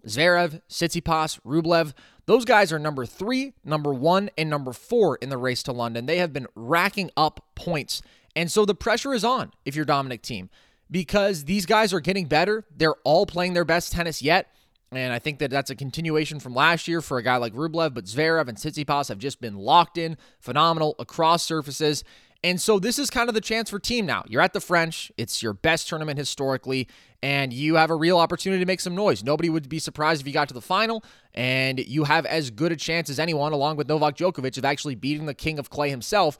Zverev, 0.06 0.62
Tsitsipas, 0.68 1.40
Rublev, 1.46 1.92
those 2.26 2.44
guys 2.44 2.72
are 2.72 2.78
number 2.78 3.06
three, 3.06 3.52
number 3.64 3.92
one, 3.92 4.30
and 4.36 4.50
number 4.50 4.72
four 4.72 5.16
in 5.16 5.28
the 5.28 5.36
race 5.36 5.62
to 5.64 5.72
London. 5.72 6.06
They 6.06 6.18
have 6.18 6.32
been 6.32 6.46
racking 6.56 7.10
up 7.16 7.44
points. 7.54 8.02
And 8.34 8.50
so 8.50 8.64
the 8.64 8.74
pressure 8.74 9.14
is 9.14 9.24
on 9.24 9.52
if 9.64 9.76
you're 9.76 9.84
Dominic 9.84 10.22
Thiem 10.22 10.48
because 10.92 11.44
these 11.44 11.66
guys 11.66 11.92
are 11.92 12.00
getting 12.00 12.26
better. 12.26 12.64
They're 12.76 12.94
all 13.02 13.26
playing 13.26 13.54
their 13.54 13.64
best 13.64 13.90
tennis 13.90 14.22
yet. 14.22 14.52
And 14.92 15.10
I 15.10 15.18
think 15.18 15.38
that 15.38 15.50
that's 15.50 15.70
a 15.70 15.74
continuation 15.74 16.38
from 16.38 16.54
last 16.54 16.86
year 16.86 17.00
for 17.00 17.16
a 17.16 17.22
guy 17.22 17.38
like 17.38 17.54
Rublev, 17.54 17.94
but 17.94 18.04
Zverev 18.04 18.46
and 18.46 18.58
Tsitsipas 18.58 19.08
have 19.08 19.18
just 19.18 19.40
been 19.40 19.56
locked 19.56 19.96
in, 19.96 20.18
phenomenal 20.38 20.94
across 20.98 21.42
surfaces. 21.42 22.04
And 22.44 22.60
so 22.60 22.78
this 22.78 22.98
is 22.98 23.08
kind 23.08 23.30
of 23.30 23.34
the 23.34 23.40
chance 23.40 23.70
for 23.70 23.78
Thiem 23.78 24.04
now. 24.04 24.22
You're 24.26 24.42
at 24.42 24.52
the 24.52 24.60
French, 24.60 25.10
it's 25.16 25.42
your 25.42 25.54
best 25.54 25.88
tournament 25.88 26.18
historically, 26.18 26.88
and 27.22 27.54
you 27.54 27.76
have 27.76 27.88
a 27.88 27.94
real 27.94 28.18
opportunity 28.18 28.60
to 28.60 28.66
make 28.66 28.80
some 28.80 28.94
noise. 28.94 29.24
Nobody 29.24 29.48
would 29.48 29.70
be 29.70 29.78
surprised 29.78 30.20
if 30.20 30.26
you 30.26 30.34
got 30.34 30.48
to 30.48 30.54
the 30.54 30.60
final, 30.60 31.02
and 31.32 31.78
you 31.78 32.04
have 32.04 32.26
as 32.26 32.50
good 32.50 32.72
a 32.72 32.76
chance 32.76 33.08
as 33.08 33.18
anyone, 33.18 33.54
along 33.54 33.76
with 33.76 33.88
Novak 33.88 34.16
Djokovic, 34.18 34.58
of 34.58 34.64
actually 34.66 34.96
beating 34.96 35.24
the 35.24 35.34
king 35.34 35.58
of 35.58 35.70
clay 35.70 35.88
himself. 35.88 36.36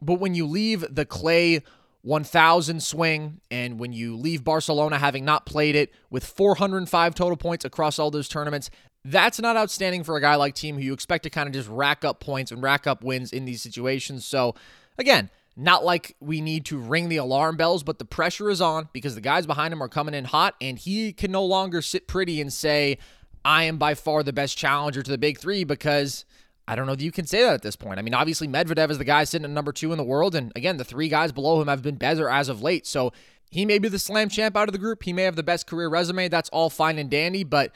But 0.00 0.14
when 0.14 0.34
you 0.34 0.46
leave 0.46 0.86
the 0.88 1.04
clay 1.04 1.62
1000 2.02 2.82
swing, 2.82 3.40
and 3.50 3.78
when 3.78 3.92
you 3.92 4.16
leave 4.16 4.42
Barcelona 4.42 4.98
having 4.98 5.24
not 5.24 5.44
played 5.46 5.76
it 5.76 5.92
with 6.10 6.24
405 6.24 7.14
total 7.14 7.36
points 7.36 7.64
across 7.64 7.98
all 7.98 8.10
those 8.10 8.28
tournaments, 8.28 8.70
that's 9.04 9.40
not 9.40 9.56
outstanding 9.56 10.04
for 10.04 10.16
a 10.16 10.20
guy 10.20 10.34
like 10.34 10.54
Thiem 10.54 10.74
who 10.74 10.80
you 10.80 10.92
expect 10.92 11.24
to 11.24 11.30
kind 11.30 11.46
of 11.46 11.52
just 11.52 11.68
rack 11.68 12.04
up 12.04 12.20
points 12.20 12.52
and 12.52 12.62
rack 12.62 12.86
up 12.86 13.02
wins 13.02 13.32
in 13.32 13.44
these 13.44 13.62
situations. 13.62 14.24
So, 14.24 14.54
again, 14.98 15.30
not 15.56 15.84
like 15.84 16.16
we 16.20 16.40
need 16.40 16.64
to 16.66 16.78
ring 16.78 17.08
the 17.08 17.18
alarm 17.18 17.56
bells, 17.56 17.82
but 17.82 17.98
the 17.98 18.04
pressure 18.04 18.50
is 18.50 18.60
on 18.60 18.88
because 18.92 19.14
the 19.14 19.20
guys 19.20 19.46
behind 19.46 19.72
him 19.72 19.82
are 19.82 19.88
coming 19.88 20.14
in 20.14 20.24
hot, 20.24 20.54
and 20.60 20.78
he 20.78 21.12
can 21.12 21.30
no 21.30 21.44
longer 21.44 21.82
sit 21.82 22.06
pretty 22.06 22.40
and 22.40 22.52
say, 22.52 22.98
I 23.44 23.64
am 23.64 23.78
by 23.78 23.94
far 23.94 24.22
the 24.22 24.32
best 24.32 24.56
challenger 24.56 25.02
to 25.02 25.10
the 25.10 25.18
big 25.18 25.38
three 25.38 25.64
because 25.64 26.24
I 26.70 26.76
don't 26.76 26.86
know 26.86 26.94
that 26.94 27.02
you 27.02 27.10
can 27.10 27.26
say 27.26 27.42
that 27.42 27.54
at 27.54 27.62
this 27.62 27.74
point. 27.74 27.98
I 27.98 28.02
mean, 28.02 28.14
obviously, 28.14 28.46
Medvedev 28.46 28.90
is 28.90 28.98
the 28.98 29.04
guy 29.04 29.24
sitting 29.24 29.44
at 29.44 29.50
number 29.50 29.72
two 29.72 29.90
in 29.90 29.98
the 29.98 30.04
world, 30.04 30.36
and 30.36 30.52
again, 30.54 30.76
the 30.76 30.84
three 30.84 31.08
guys 31.08 31.32
below 31.32 31.60
him 31.60 31.66
have 31.66 31.82
been 31.82 31.96
better 31.96 32.28
as 32.28 32.48
of 32.48 32.62
late. 32.62 32.86
So 32.86 33.12
he 33.50 33.66
may 33.66 33.80
be 33.80 33.88
the 33.88 33.98
slam 33.98 34.28
champ 34.28 34.56
out 34.56 34.68
of 34.68 34.72
the 34.72 34.78
group. 34.78 35.02
He 35.02 35.12
may 35.12 35.24
have 35.24 35.34
the 35.34 35.42
best 35.42 35.66
career 35.66 35.88
resume. 35.88 36.28
That's 36.28 36.48
all 36.50 36.70
fine 36.70 36.96
and 36.96 37.10
dandy, 37.10 37.42
but 37.42 37.74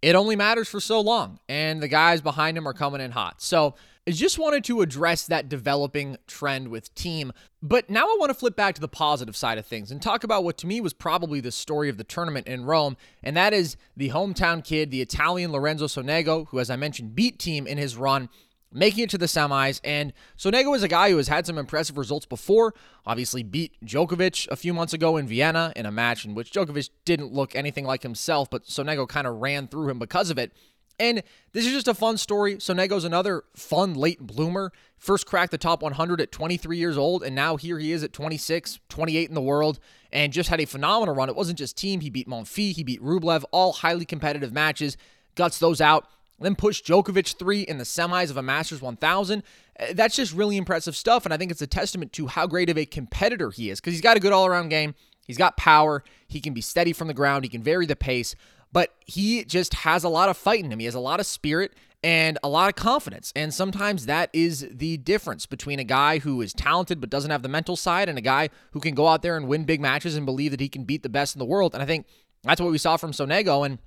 it 0.00 0.14
only 0.14 0.36
matters 0.36 0.68
for 0.68 0.80
so 0.80 1.02
long, 1.02 1.38
and 1.50 1.82
the 1.82 1.88
guys 1.88 2.22
behind 2.22 2.56
him 2.56 2.66
are 2.66 2.72
coming 2.72 3.02
in 3.02 3.10
hot. 3.10 3.42
So 3.42 3.74
I 4.06 4.12
just 4.12 4.38
wanted 4.38 4.64
to 4.64 4.80
address 4.80 5.26
that 5.26 5.48
developing 5.48 6.16
trend 6.26 6.68
with 6.68 6.94
Thiem. 6.94 7.32
But 7.62 7.90
now 7.90 8.04
I 8.04 8.16
want 8.18 8.30
to 8.30 8.34
flip 8.34 8.56
back 8.56 8.74
to 8.74 8.80
the 8.80 8.88
positive 8.88 9.36
side 9.36 9.58
of 9.58 9.66
things 9.66 9.90
and 9.90 10.00
talk 10.00 10.24
about 10.24 10.42
what 10.42 10.56
to 10.58 10.66
me 10.66 10.80
was 10.80 10.92
probably 10.92 11.40
the 11.40 11.52
story 11.52 11.88
of 11.88 11.98
the 11.98 12.04
tournament 12.04 12.46
in 12.46 12.64
Rome, 12.64 12.96
and 13.22 13.36
that 13.36 13.52
is 13.52 13.76
the 13.96 14.08
hometown 14.08 14.64
kid, 14.64 14.90
the 14.90 15.02
Italian 15.02 15.52
Lorenzo 15.52 15.86
Sonego, 15.86 16.48
who, 16.48 16.58
as 16.58 16.70
I 16.70 16.76
mentioned, 16.76 17.14
beat 17.14 17.38
Thiem 17.38 17.66
in 17.66 17.78
his 17.78 17.96
run 17.96 18.28
making 18.72 19.04
it 19.04 19.10
to 19.10 19.18
the 19.18 19.26
semis. 19.26 19.80
And 19.84 20.12
Sonego 20.38 20.74
is 20.74 20.82
a 20.82 20.88
guy 20.88 21.10
who 21.10 21.16
has 21.16 21.28
had 21.28 21.46
some 21.46 21.58
impressive 21.58 21.98
results 21.98 22.26
before. 22.26 22.74
Obviously, 23.06 23.42
beat 23.42 23.74
Djokovic 23.84 24.48
a 24.48 24.56
few 24.56 24.72
months 24.72 24.92
ago 24.92 25.16
in 25.16 25.26
Vienna 25.26 25.72
in 25.76 25.86
a 25.86 25.90
match 25.90 26.24
in 26.24 26.34
which 26.34 26.52
Djokovic 26.52 26.90
didn't 27.04 27.32
look 27.32 27.54
anything 27.54 27.84
like 27.84 28.02
himself, 28.02 28.48
but 28.50 28.64
Sonego 28.64 29.08
kind 29.08 29.26
of 29.26 29.36
ran 29.36 29.68
through 29.68 29.88
him 29.88 29.98
because 29.98 30.30
of 30.30 30.38
it. 30.38 30.52
And 31.00 31.22
this 31.52 31.66
is 31.66 31.72
just 31.72 31.88
a 31.88 31.94
fun 31.94 32.18
story. 32.18 32.60
So 32.60 32.74
Sonego's 32.74 33.04
another 33.04 33.44
fun 33.56 33.94
late 33.94 34.20
bloomer. 34.20 34.70
First 34.98 35.26
cracked 35.26 35.50
the 35.50 35.58
top 35.58 35.82
100 35.82 36.20
at 36.20 36.30
23 36.30 36.76
years 36.76 36.98
old, 36.98 37.24
and 37.24 37.34
now 37.34 37.56
here 37.56 37.78
he 37.78 37.90
is 37.90 38.04
at 38.04 38.12
26, 38.12 38.80
28 38.90 39.28
in 39.28 39.34
the 39.34 39.40
world, 39.40 39.80
and 40.12 40.30
just 40.30 40.50
had 40.50 40.60
a 40.60 40.66
phenomenal 40.66 41.14
run. 41.14 41.30
It 41.30 41.34
wasn't 41.36 41.58
just 41.58 41.78
Thiem. 41.78 42.02
He 42.02 42.10
beat 42.10 42.28
Monfils, 42.28 42.74
he 42.76 42.84
beat 42.84 43.02
Rublev, 43.02 43.44
all 43.50 43.72
highly 43.72 44.04
competitive 44.04 44.52
matches, 44.52 44.98
guts 45.36 45.58
those 45.58 45.80
out, 45.80 46.06
then 46.38 46.54
pushed 46.54 46.84
Djokovic 46.84 47.38
three 47.38 47.62
in 47.62 47.78
the 47.78 47.84
semis 47.84 48.28
of 48.28 48.36
a 48.36 48.42
Masters 48.42 48.82
1000. 48.82 49.42
Uh, 49.78 49.86
that's 49.94 50.16
just 50.16 50.34
really 50.34 50.58
impressive 50.58 50.94
stuff, 50.94 51.24
and 51.24 51.32
I 51.32 51.38
think 51.38 51.50
it's 51.50 51.62
a 51.62 51.66
testament 51.66 52.12
to 52.14 52.26
how 52.26 52.46
great 52.46 52.68
of 52.68 52.76
a 52.76 52.84
competitor 52.84 53.50
he 53.50 53.70
is 53.70 53.80
because 53.80 53.94
he's 53.94 54.02
got 54.02 54.18
a 54.18 54.20
good 54.20 54.34
all 54.34 54.44
around 54.44 54.68
game. 54.68 54.94
He's 55.26 55.38
got 55.38 55.56
power. 55.56 56.04
He 56.28 56.40
can 56.40 56.52
be 56.52 56.60
steady 56.60 56.92
from 56.92 57.08
the 57.08 57.14
ground. 57.14 57.44
He 57.44 57.48
can 57.48 57.62
vary 57.62 57.86
the 57.86 57.96
pace 57.96 58.34
but 58.72 58.94
he 59.06 59.44
just 59.44 59.74
has 59.74 60.04
a 60.04 60.08
lot 60.08 60.28
of 60.28 60.36
fight 60.36 60.64
in 60.64 60.70
him. 60.70 60.78
He 60.78 60.84
has 60.84 60.94
a 60.94 61.00
lot 61.00 61.20
of 61.20 61.26
spirit 61.26 61.72
and 62.02 62.38
a 62.42 62.48
lot 62.48 62.68
of 62.68 62.76
confidence. 62.76 63.32
And 63.36 63.52
sometimes 63.52 64.06
that 64.06 64.30
is 64.32 64.66
the 64.70 64.96
difference 64.96 65.46
between 65.46 65.78
a 65.78 65.84
guy 65.84 66.18
who 66.18 66.40
is 66.40 66.52
talented 66.52 67.00
but 67.00 67.10
doesn't 67.10 67.30
have 67.30 67.42
the 67.42 67.48
mental 67.48 67.76
side 67.76 68.08
and 68.08 68.16
a 68.16 68.22
guy 68.22 68.48
who 68.72 68.80
can 68.80 68.94
go 68.94 69.08
out 69.08 69.22
there 69.22 69.36
and 69.36 69.48
win 69.48 69.64
big 69.64 69.80
matches 69.80 70.16
and 70.16 70.24
believe 70.24 70.50
that 70.52 70.60
he 70.60 70.68
can 70.68 70.84
beat 70.84 71.02
the 71.02 71.08
best 71.08 71.34
in 71.34 71.38
the 71.38 71.44
world. 71.44 71.74
And 71.74 71.82
I 71.82 71.86
think 71.86 72.06
that's 72.42 72.60
what 72.60 72.70
we 72.70 72.78
saw 72.78 72.96
from 72.96 73.12
Sonego. 73.12 73.66
And 73.66 73.78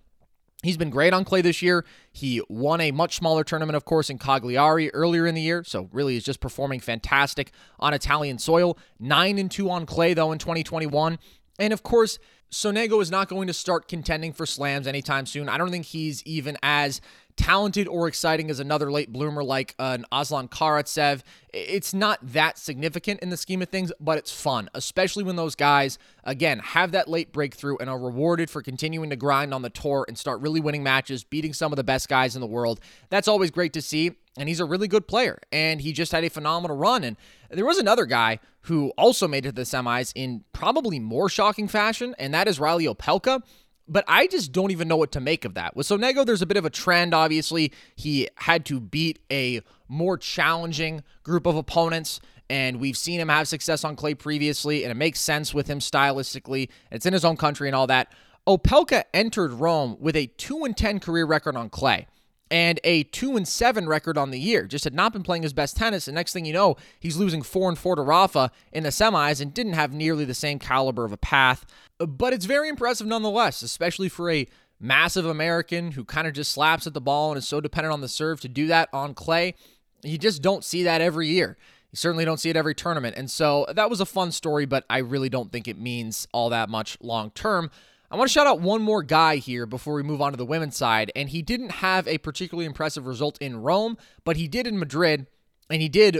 He's 0.63 0.77
been 0.77 0.89
great 0.89 1.13
on 1.13 1.25
clay 1.25 1.41
this 1.41 1.61
year. 1.61 1.85
He 2.13 2.41
won 2.47 2.79
a 2.79 2.91
much 2.91 3.17
smaller 3.17 3.43
tournament, 3.43 3.75
of 3.75 3.83
course, 3.83 4.09
in 4.09 4.17
Cagliari 4.17 4.89
earlier 4.93 5.27
in 5.27 5.35
the 5.35 5.41
year. 5.41 5.63
So 5.65 5.89
really 5.91 6.15
is 6.15 6.23
just 6.23 6.39
performing 6.39 6.79
fantastic 6.79 7.51
on 7.81 7.93
Italian 7.93 8.39
soil. 8.39 8.77
Nine 8.97 9.37
and 9.37 9.51
two 9.51 9.69
on 9.69 9.85
clay, 9.85 10.13
though, 10.13 10.31
in 10.31 10.39
2021. 10.39 11.19
And 11.59 11.73
of 11.73 11.83
course, 11.83 12.17
Sonego 12.53 13.01
is 13.01 13.09
not 13.09 13.27
going 13.27 13.47
to 13.47 13.53
start 13.53 13.87
contending 13.87 14.31
for 14.31 14.45
slams 14.45 14.85
anytime 14.85 15.25
soon. 15.25 15.49
I 15.49 15.57
don't 15.57 15.71
think 15.71 15.85
he's 15.85 16.21
even 16.23 16.55
as 16.61 17.01
talented 17.35 17.87
or 17.87 18.07
exciting 18.07 18.51
as 18.51 18.59
another 18.59 18.91
late 18.91 19.11
bloomer 19.11 19.43
like 19.43 19.73
an 19.79 20.05
Aslan 20.11 20.47
Karatsev. 20.49 21.23
It's 21.51 21.91
not 21.91 22.19
that 22.21 22.59
significant 22.59 23.21
in 23.21 23.31
the 23.31 23.37
scheme 23.37 23.63
of 23.63 23.69
things, 23.69 23.91
but 23.99 24.19
it's 24.19 24.31
fun, 24.31 24.69
especially 24.75 25.23
when 25.23 25.35
those 25.35 25.55
guys, 25.55 25.97
again, 26.23 26.59
have 26.59 26.91
that 26.91 27.07
late 27.07 27.31
breakthrough 27.31 27.77
and 27.77 27.89
are 27.89 27.97
rewarded 27.97 28.51
for 28.51 28.61
continuing 28.61 29.09
to 29.09 29.15
grind 29.15 29.51
on 29.51 29.63
the 29.63 29.71
tour 29.71 30.05
and 30.07 30.15
start 30.15 30.41
really 30.41 30.59
winning 30.59 30.83
matches, 30.83 31.23
beating 31.23 31.53
some 31.53 31.71
of 31.71 31.77
the 31.77 31.83
best 31.83 32.07
guys 32.07 32.35
in 32.35 32.41
the 32.41 32.47
world. 32.47 32.79
That's 33.09 33.27
always 33.27 33.49
great 33.49 33.73
to 33.73 33.81
see. 33.81 34.11
And 34.35 34.49
he's 34.49 34.59
a 34.59 34.65
really 34.65 34.87
good 34.87 35.07
player, 35.07 35.39
and 35.51 35.79
he 35.79 35.93
just 35.93 36.11
had 36.11 36.23
a 36.23 36.29
phenomenal 36.29 36.75
run. 36.75 37.03
And 37.03 37.17
there 37.51 37.67
was 37.67 37.77
another 37.77 38.07
guy 38.07 38.39
who 38.61 38.91
also 38.97 39.27
made 39.27 39.45
it 39.45 39.49
to 39.49 39.55
the 39.55 39.61
semis 39.61 40.11
in 40.15 40.43
probably 40.53 40.99
more 40.99 41.29
shocking 41.29 41.67
fashion, 41.67 42.15
and 42.17 42.33
that 42.33 42.42
is 42.47 42.59
Riley 42.59 42.85
Opelka 42.85 43.41
but 43.87 44.05
I 44.07 44.27
just 44.27 44.51
don't 44.51 44.71
even 44.71 44.87
know 44.87 44.97
what 44.97 45.11
to 45.13 45.19
make 45.19 45.45
of 45.45 45.55
that. 45.55 45.75
With 45.75 45.87
Sonego, 45.87 46.25
there's 46.25 46.41
a 46.41 46.45
bit 46.45 46.57
of 46.57 46.65
a 46.65 46.69
trend, 46.69 47.13
obviously. 47.13 47.71
He 47.95 48.29
had 48.35 48.65
to 48.67 48.79
beat 48.79 49.19
a 49.31 49.61
more 49.87 50.17
challenging 50.17 51.03
group 51.23 51.45
of 51.45 51.55
opponents, 51.55 52.19
and 52.49 52.79
we've 52.79 52.97
seen 52.97 53.19
him 53.19 53.29
have 53.29 53.47
success 53.47 53.83
on 53.83 53.95
clay 53.95 54.13
previously, 54.13 54.83
and 54.83 54.91
it 54.91 54.95
makes 54.95 55.19
sense 55.19 55.53
with 55.53 55.67
him 55.67 55.79
stylistically. 55.79 56.69
It's 56.91 57.05
in 57.05 57.13
his 57.13 57.25
own 57.25 57.37
country 57.37 57.67
and 57.67 57.75
all 57.75 57.87
that. 57.87 58.13
Opelka 58.47 59.03
entered 59.13 59.51
Rome 59.51 59.97
with 59.99 60.15
a 60.15 60.27
2 60.27 60.65
and 60.65 60.75
10 60.75 60.99
career 60.99 61.25
record 61.25 61.55
on 61.55 61.69
clay 61.69 62.07
and 62.53 62.79
a 62.83 63.01
2 63.05 63.35
and 63.35 63.47
7 63.47 63.87
record 63.87 64.15
on 64.15 64.29
the 64.29 64.39
year. 64.39 64.67
Just 64.67 64.83
had 64.83 64.93
not 64.93 65.11
been 65.11 65.23
playing 65.23 65.41
his 65.41 65.53
best 65.53 65.75
tennis, 65.75 66.07
and 66.07 66.13
next 66.13 66.33
thing 66.33 66.45
you 66.45 66.53
know, 66.53 66.77
he's 66.99 67.17
losing 67.17 67.41
4 67.41 67.69
and 67.69 67.77
4 67.79 67.95
to 67.95 68.03
Rafa 68.03 68.51
in 68.71 68.83
the 68.83 68.89
semis 68.89 69.41
and 69.41 69.51
didn't 69.51 69.73
have 69.73 69.91
nearly 69.91 70.23
the 70.23 70.35
same 70.35 70.59
caliber 70.59 71.03
of 71.03 71.11
a 71.11 71.17
path. 71.17 71.65
But 71.97 72.31
it's 72.31 72.45
very 72.45 72.69
impressive 72.69 73.07
nonetheless, 73.07 73.63
especially 73.63 74.07
for 74.07 74.29
a 74.29 74.47
massive 74.79 75.25
American 75.25 75.93
who 75.93 76.05
kind 76.05 76.27
of 76.27 76.33
just 76.33 76.51
slaps 76.51 76.85
at 76.85 76.93
the 76.93 77.01
ball 77.01 77.31
and 77.31 77.39
is 77.39 77.47
so 77.47 77.59
dependent 77.59 77.91
on 77.91 78.01
the 78.01 78.07
serve 78.07 78.39
to 78.41 78.47
do 78.47 78.67
that 78.67 78.87
on 78.93 79.15
clay. 79.15 79.55
You 80.03 80.19
just 80.19 80.43
don't 80.43 80.63
see 80.63 80.83
that 80.83 81.01
every 81.01 81.29
year. 81.29 81.57
You 81.91 81.97
certainly 81.97 82.23
don't 82.23 82.39
see 82.39 82.51
it 82.51 82.55
every 82.55 82.75
tournament. 82.75 83.15
And 83.17 83.31
so 83.31 83.65
that 83.73 83.89
was 83.89 83.99
a 83.99 84.05
fun 84.05 84.31
story, 84.31 84.67
but 84.67 84.85
I 84.91 84.99
really 84.99 85.29
don't 85.29 85.51
think 85.51 85.67
it 85.67 85.79
means 85.79 86.27
all 86.31 86.51
that 86.51 86.69
much 86.69 86.99
long 87.01 87.31
term. 87.31 87.71
I 88.13 88.15
want 88.15 88.29
to 88.29 88.31
shout 88.31 88.45
out 88.45 88.61
one 88.61 88.83
more 88.83 89.01
guy 89.01 89.37
here 89.37 89.65
before 89.65 89.95
we 89.95 90.03
move 90.03 90.21
on 90.21 90.33
to 90.33 90.37
the 90.37 90.45
women's 90.45 90.77
side. 90.77 91.11
And 91.15 91.29
he 91.29 91.41
didn't 91.41 91.71
have 91.71 92.07
a 92.07 92.19
particularly 92.19 92.67
impressive 92.67 93.07
result 93.07 93.39
in 93.41 93.63
Rome, 93.63 93.97
but 94.23 94.37
he 94.37 94.47
did 94.47 94.67
in 94.67 94.77
Madrid 94.77 95.25
and 95.67 95.81
he 95.81 95.89
did 95.89 96.19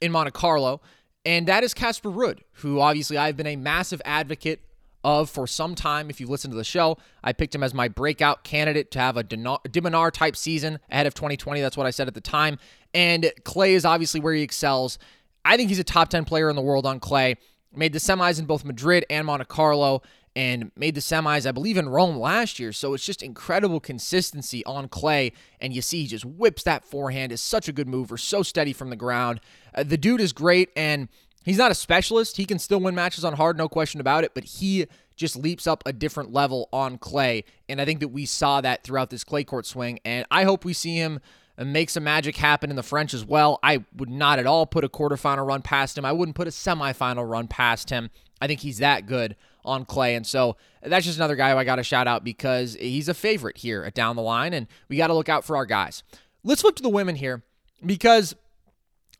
in 0.00 0.10
Monte 0.10 0.30
Carlo. 0.30 0.80
And 1.22 1.46
that 1.46 1.62
is 1.62 1.74
Casper 1.74 2.10
Ruud, 2.10 2.38
who 2.52 2.80
obviously 2.80 3.18
I've 3.18 3.36
been 3.36 3.46
a 3.46 3.56
massive 3.56 4.00
advocate 4.06 4.62
of 5.04 5.28
for 5.28 5.46
some 5.46 5.74
time. 5.74 6.08
If 6.08 6.18
you've 6.18 6.30
listened 6.30 6.52
to 6.52 6.56
the 6.56 6.64
show, 6.64 6.96
I 7.22 7.34
picked 7.34 7.54
him 7.54 7.62
as 7.62 7.74
my 7.74 7.88
breakout 7.88 8.42
candidate 8.42 8.90
to 8.92 9.00
have 9.00 9.18
a 9.18 9.22
de 9.22 9.36
Minaur 9.36 10.10
type 10.10 10.36
season 10.36 10.78
ahead 10.90 11.06
of 11.06 11.12
2020. 11.12 11.60
That's 11.60 11.76
what 11.76 11.86
I 11.86 11.90
said 11.90 12.08
at 12.08 12.14
the 12.14 12.22
time. 12.22 12.58
And 12.94 13.30
clay 13.44 13.74
is 13.74 13.84
obviously 13.84 14.18
where 14.18 14.32
he 14.32 14.40
excels. 14.40 14.98
I 15.44 15.58
think 15.58 15.68
he's 15.68 15.78
a 15.78 15.84
top 15.84 16.08
10 16.08 16.24
player 16.24 16.48
in 16.48 16.56
the 16.56 16.62
world 16.62 16.86
on 16.86 17.00
clay. 17.00 17.36
Made 17.76 17.92
the 17.92 17.98
semis 17.98 18.38
in 18.38 18.46
both 18.46 18.64
Madrid 18.64 19.04
and 19.10 19.26
Monte 19.26 19.44
Carlo 19.44 20.00
and 20.36 20.72
made 20.76 20.94
the 20.94 21.00
semis, 21.00 21.46
I 21.46 21.52
believe, 21.52 21.76
in 21.76 21.88
Rome 21.88 22.16
last 22.16 22.58
year. 22.58 22.72
So 22.72 22.94
it's 22.94 23.06
just 23.06 23.22
incredible 23.22 23.80
consistency 23.80 24.64
on 24.64 24.88
clay. 24.88 25.32
And 25.60 25.72
you 25.72 25.80
see, 25.80 26.02
he 26.02 26.06
just 26.08 26.24
whips 26.24 26.64
that 26.64 26.84
forehand, 26.84 27.32
is 27.32 27.40
such 27.40 27.68
a 27.68 27.72
good 27.72 27.88
mover, 27.88 28.16
so 28.16 28.42
steady 28.42 28.72
from 28.72 28.90
the 28.90 28.96
ground. 28.96 29.40
Uh, 29.74 29.84
the 29.84 29.96
dude 29.96 30.20
is 30.20 30.32
great, 30.32 30.70
and 30.76 31.08
he's 31.44 31.58
not 31.58 31.70
a 31.70 31.74
specialist. 31.74 32.36
He 32.36 32.46
can 32.46 32.58
still 32.58 32.80
win 32.80 32.94
matches 32.94 33.24
on 33.24 33.34
hard, 33.34 33.56
no 33.56 33.68
question 33.68 34.00
about 34.00 34.24
it, 34.24 34.34
but 34.34 34.44
he 34.44 34.86
just 35.16 35.36
leaps 35.36 35.66
up 35.68 35.84
a 35.86 35.92
different 35.92 36.32
level 36.32 36.68
on 36.72 36.98
clay. 36.98 37.44
And 37.68 37.80
I 37.80 37.84
think 37.84 38.00
that 38.00 38.08
we 38.08 38.26
saw 38.26 38.60
that 38.60 38.82
throughout 38.82 39.10
this 39.10 39.22
clay 39.22 39.44
court 39.44 39.66
swing. 39.66 40.00
And 40.04 40.26
I 40.30 40.42
hope 40.42 40.64
we 40.64 40.72
see 40.72 40.96
him 40.96 41.20
and 41.56 41.72
make 41.72 41.88
some 41.90 42.02
magic 42.02 42.36
happen 42.36 42.70
in 42.70 42.74
the 42.74 42.82
French 42.82 43.14
as 43.14 43.24
well. 43.24 43.60
I 43.62 43.84
would 43.94 44.10
not 44.10 44.40
at 44.40 44.46
all 44.46 44.66
put 44.66 44.82
a 44.82 44.88
quarterfinal 44.88 45.46
run 45.46 45.62
past 45.62 45.96
him. 45.96 46.04
I 46.04 46.10
wouldn't 46.10 46.34
put 46.34 46.48
a 46.48 46.50
semifinal 46.50 47.30
run 47.30 47.46
past 47.46 47.90
him. 47.90 48.10
I 48.40 48.48
think 48.48 48.58
he's 48.58 48.78
that 48.78 49.06
good 49.06 49.36
on 49.64 49.84
clay. 49.84 50.14
And 50.14 50.26
so 50.26 50.56
that's 50.82 51.06
just 51.06 51.18
another 51.18 51.36
guy 51.36 51.52
who 51.52 51.56
I 51.56 51.64
got 51.64 51.76
to 51.76 51.82
shout 51.82 52.06
out 52.06 52.24
because 52.24 52.74
he's 52.74 53.08
a 53.08 53.14
favorite 53.14 53.58
here 53.58 53.84
at 53.84 53.94
down 53.94 54.16
the 54.16 54.22
line, 54.22 54.52
and 54.52 54.66
we 54.88 54.96
got 54.96 55.08
to 55.08 55.14
look 55.14 55.28
out 55.28 55.44
for 55.44 55.56
our 55.56 55.66
guys. 55.66 56.02
Let's 56.42 56.62
flip 56.62 56.76
to 56.76 56.82
the 56.82 56.88
women 56.88 57.16
here 57.16 57.42
because 57.84 58.34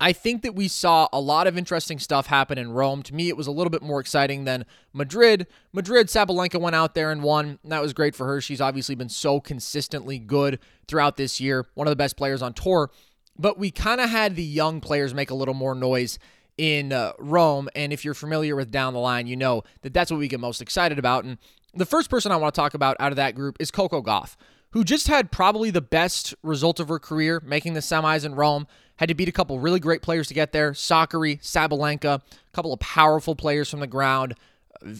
I 0.00 0.12
think 0.12 0.42
that 0.42 0.54
we 0.54 0.68
saw 0.68 1.08
a 1.12 1.20
lot 1.20 1.46
of 1.46 1.56
interesting 1.56 1.98
stuff 1.98 2.26
happen 2.26 2.58
in 2.58 2.72
Rome. 2.72 3.02
To 3.04 3.14
me, 3.14 3.28
it 3.28 3.36
was 3.36 3.46
a 3.46 3.52
little 3.52 3.70
bit 3.70 3.82
more 3.82 4.00
exciting 4.00 4.44
than 4.44 4.66
Madrid. 4.92 5.46
Madrid, 5.72 6.08
Sabalenka 6.08 6.60
went 6.60 6.76
out 6.76 6.94
there 6.94 7.10
and 7.10 7.22
won. 7.22 7.58
That 7.64 7.80
was 7.80 7.92
great 7.92 8.14
for 8.14 8.26
her. 8.26 8.40
She's 8.40 8.60
obviously 8.60 8.94
been 8.94 9.08
so 9.08 9.40
consistently 9.40 10.18
good 10.18 10.58
throughout 10.88 11.16
this 11.16 11.40
year, 11.40 11.66
one 11.74 11.86
of 11.86 11.92
the 11.92 11.96
best 11.96 12.16
players 12.16 12.42
on 12.42 12.52
tour. 12.52 12.90
But 13.38 13.58
we 13.58 13.70
kind 13.70 14.00
of 14.00 14.10
had 14.10 14.36
the 14.36 14.44
young 14.44 14.80
players 14.80 15.14
make 15.14 15.30
a 15.30 15.34
little 15.34 15.54
more 15.54 15.74
noise 15.74 16.18
in 16.58 16.92
uh, 16.92 17.12
Rome. 17.18 17.68
And 17.75 17.92
if 17.92 18.04
you're 18.04 18.14
familiar 18.14 18.56
with 18.56 18.70
down 18.70 18.92
the 18.92 19.00
line, 19.00 19.26
you 19.26 19.37
know 19.37 19.62
that 19.82 19.92
that's 19.92 20.11
what 20.11 20.18
we 20.18 20.28
get 20.28 20.40
most 20.40 20.61
excited 20.61 20.99
about. 20.99 21.25
And 21.25 21.38
the 21.75 21.87
first 21.87 22.11
person 22.11 22.32
I 22.32 22.37
want 22.37 22.54
to 22.54 22.61
talk 22.61 22.75
about 22.75 22.96
out 23.00 23.12
of 23.12 23.16
that 23.16 23.34
group 23.34 23.56
is 23.61 23.70
Coco 23.70 24.02
Gauff, 24.02 24.37
who 24.70 24.84
just 24.84 25.08
had 25.08 25.30
probably 25.30 25.70
the 25.70 25.80
best 25.80 26.34
result 26.42 26.80
of 26.80 26.88
her 26.88 26.99
career, 26.99 27.42
making 27.44 27.75
the 27.75 27.80
semis 27.80 28.25
in 28.25 28.34
Rome. 28.34 28.66
Had 28.99 29.08
to 29.08 29.14
beat 29.14 29.28
a 29.28 29.32
couple 29.32 29.58
really 29.58 29.80
great 29.80 30.02
players 30.02 30.28
to 30.28 30.34
get 30.34 30.52
there 30.52 30.70
Sakkari, 30.70 31.42
Sabalenka, 31.42 32.20
a 32.20 32.52
couple 32.52 32.73
of 32.73 32.78
powerful 32.78 33.34
players 33.34 33.68
from 33.68 33.80
the 33.80 33.88
ground, 33.88 34.37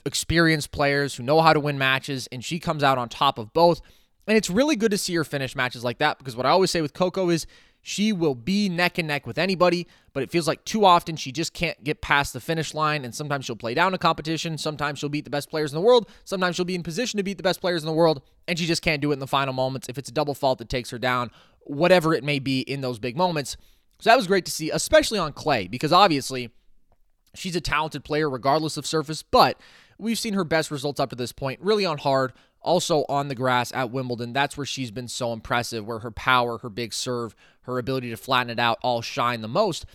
experienced 0.05 0.73
players 0.73 1.15
who 1.15 1.23
know 1.23 1.41
how 1.41 1.53
to 1.53 1.61
win 1.61 1.79
matches, 1.79 2.27
and 2.33 2.45
she 2.45 2.59
comes 2.59 2.83
out 2.83 2.99
on 2.99 3.09
top 3.09 3.39
of 3.39 3.53
both. 3.53 3.81
And 4.27 4.37
it's 4.37 4.51
really 4.51 4.75
good 4.75 4.91
to 4.91 4.99
see 4.99 5.15
her 5.15 5.25
finish 5.25 5.55
matches 5.55 5.85
like 5.85 5.99
that 5.99 6.19
because 6.19 6.35
what 6.35 6.47
I 6.47 6.51
always 6.51 6.71
say 6.71 6.81
with 6.81 6.95
Coco 6.95 7.29
is 7.29 7.47
she 7.87 8.15
will 8.15 8.35
be 8.35 8.71
neck 8.71 8.97
and 8.97 9.07
neck 9.07 9.27
with 9.27 9.37
anybody, 9.37 9.87
but 10.15 10.23
it 10.23 10.31
feels 10.31 10.49
like 10.49 10.65
too 10.65 10.87
often 10.87 11.17
she 11.17 11.31
just 11.31 11.53
can't 11.53 11.85
get 11.85 12.01
past 12.01 12.33
the 12.33 12.41
finish 12.41 12.73
line. 12.73 13.05
And 13.05 13.15
sometimes 13.15 13.45
she'll 13.45 13.57
play 13.57 13.75
down 13.75 13.93
a 13.93 13.99
competition. 13.99 14.57
Sometimes 14.57 14.99
she'll 14.99 15.11
beat 15.11 15.25
the 15.25 15.31
best 15.31 15.51
players 15.51 15.71
in 15.71 15.77
the 15.77 15.83
world. 15.83 16.09
Sometimes 16.25 16.57
she'll 16.57 16.65
be 16.65 16.75
in 16.75 16.83
position 16.83 17.19
to 17.19 17.23
beat 17.23 17.37
the 17.37 17.43
best 17.43 17.61
players 17.61 17.83
in 17.83 17.87
the 17.87 17.93
world, 17.93 18.23
and 18.49 18.59
she 18.59 18.65
just 18.65 18.81
can't 18.81 19.03
do 19.03 19.11
it 19.11 19.13
in 19.13 19.19
the 19.19 19.27
final 19.27 19.53
moments. 19.53 19.87
If 19.91 19.99
it's 19.99 20.09
a 20.09 20.13
double 20.13 20.33
fault 20.33 20.61
that 20.61 20.71
takes 20.71 20.89
her 20.89 20.99
down, 20.99 21.31
whatever 21.61 22.15
it 22.15 22.25
may 22.25 22.39
be 22.39 22.61
in 22.61 22.81
those 22.81 22.99
big 22.99 23.19
moments. 23.19 23.59
So 24.01 24.09
that 24.09 24.17
was 24.17 24.27
great 24.27 24.47
to 24.47 24.51
see, 24.51 24.71
especially 24.71 25.19
on 25.19 25.35
clay, 25.35 25.69
because 25.69 25.93
obviously 25.93 26.51
she's 27.35 27.55
a 27.55 27.61
talented 27.61 28.03
player 28.03 28.31
regardless 28.31 28.79
of 28.79 28.87
surface, 28.87 29.23
but 29.23 29.61
we've 29.99 30.19
seen 30.19 30.33
her 30.33 30.45
best 30.45 30.71
results 30.71 31.01
up 31.01 31.11
to 31.11 31.17
this 31.17 31.33
point 31.33 31.61
really 31.61 31.85
on 31.85 31.99
hard, 31.99 32.33
also 32.63 33.05
on 33.11 33.29
the 33.29 33.35
grass 33.35 33.73
at 33.75 33.91
Wimbledon. 33.91 34.33
That's 34.33 34.57
where 34.57 34.65
she's 34.65 34.91
been 34.91 35.09
so 35.09 35.35
impressive, 35.35 35.87
where 35.87 35.99
her 35.99 36.11
power, 36.11 36.59
her 36.59 36.71
big 36.71 36.95
serve, 36.95 37.35
her 37.65 37.79
ability 37.79 38.11
to 38.11 38.17
flatten 38.17 38.51
it 38.51 38.59
out 38.59 38.79
all 38.83 39.03
shine 39.03 39.41
the 39.41 39.49
most. 39.49 39.87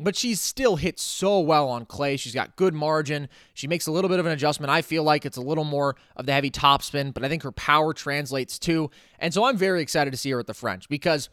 But 0.00 0.14
she's 0.14 0.40
still 0.40 0.76
hit 0.76 1.00
so 1.00 1.40
well 1.40 1.68
on 1.68 1.84
clay. 1.84 2.16
She's 2.16 2.34
got 2.34 2.54
good 2.54 2.72
margin. 2.72 3.28
She 3.54 3.66
makes 3.66 3.88
a 3.88 3.92
little 3.92 4.08
bit 4.08 4.20
of 4.20 4.26
an 4.26 4.32
adjustment. 4.32 4.70
I 4.70 4.80
feel 4.80 5.02
like 5.02 5.26
it's 5.26 5.36
a 5.36 5.42
little 5.42 5.64
more 5.64 5.96
of 6.14 6.26
the 6.26 6.32
heavy 6.32 6.50
topspin, 6.52 7.12
but 7.12 7.24
I 7.24 7.28
think 7.28 7.42
her 7.42 7.50
power 7.50 7.92
translates 7.92 8.60
too. 8.60 8.90
And 9.18 9.34
so 9.34 9.44
I'm 9.44 9.56
very 9.56 9.82
excited 9.82 10.12
to 10.12 10.16
see 10.16 10.30
her 10.30 10.38
at 10.38 10.46
the 10.46 10.54
French 10.54 10.88
because 10.88 11.28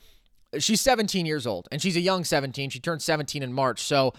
she's 0.57 0.81
17 0.81 1.27
years 1.27 1.45
old 1.45 1.67
and 1.71 1.79
she's 1.79 1.95
a 1.95 2.01
young 2.01 2.23
17. 2.23 2.71
She 2.71 2.79
turned 2.79 3.03
17 3.03 3.43
in 3.43 3.53
March. 3.53 3.81
So 3.81 4.13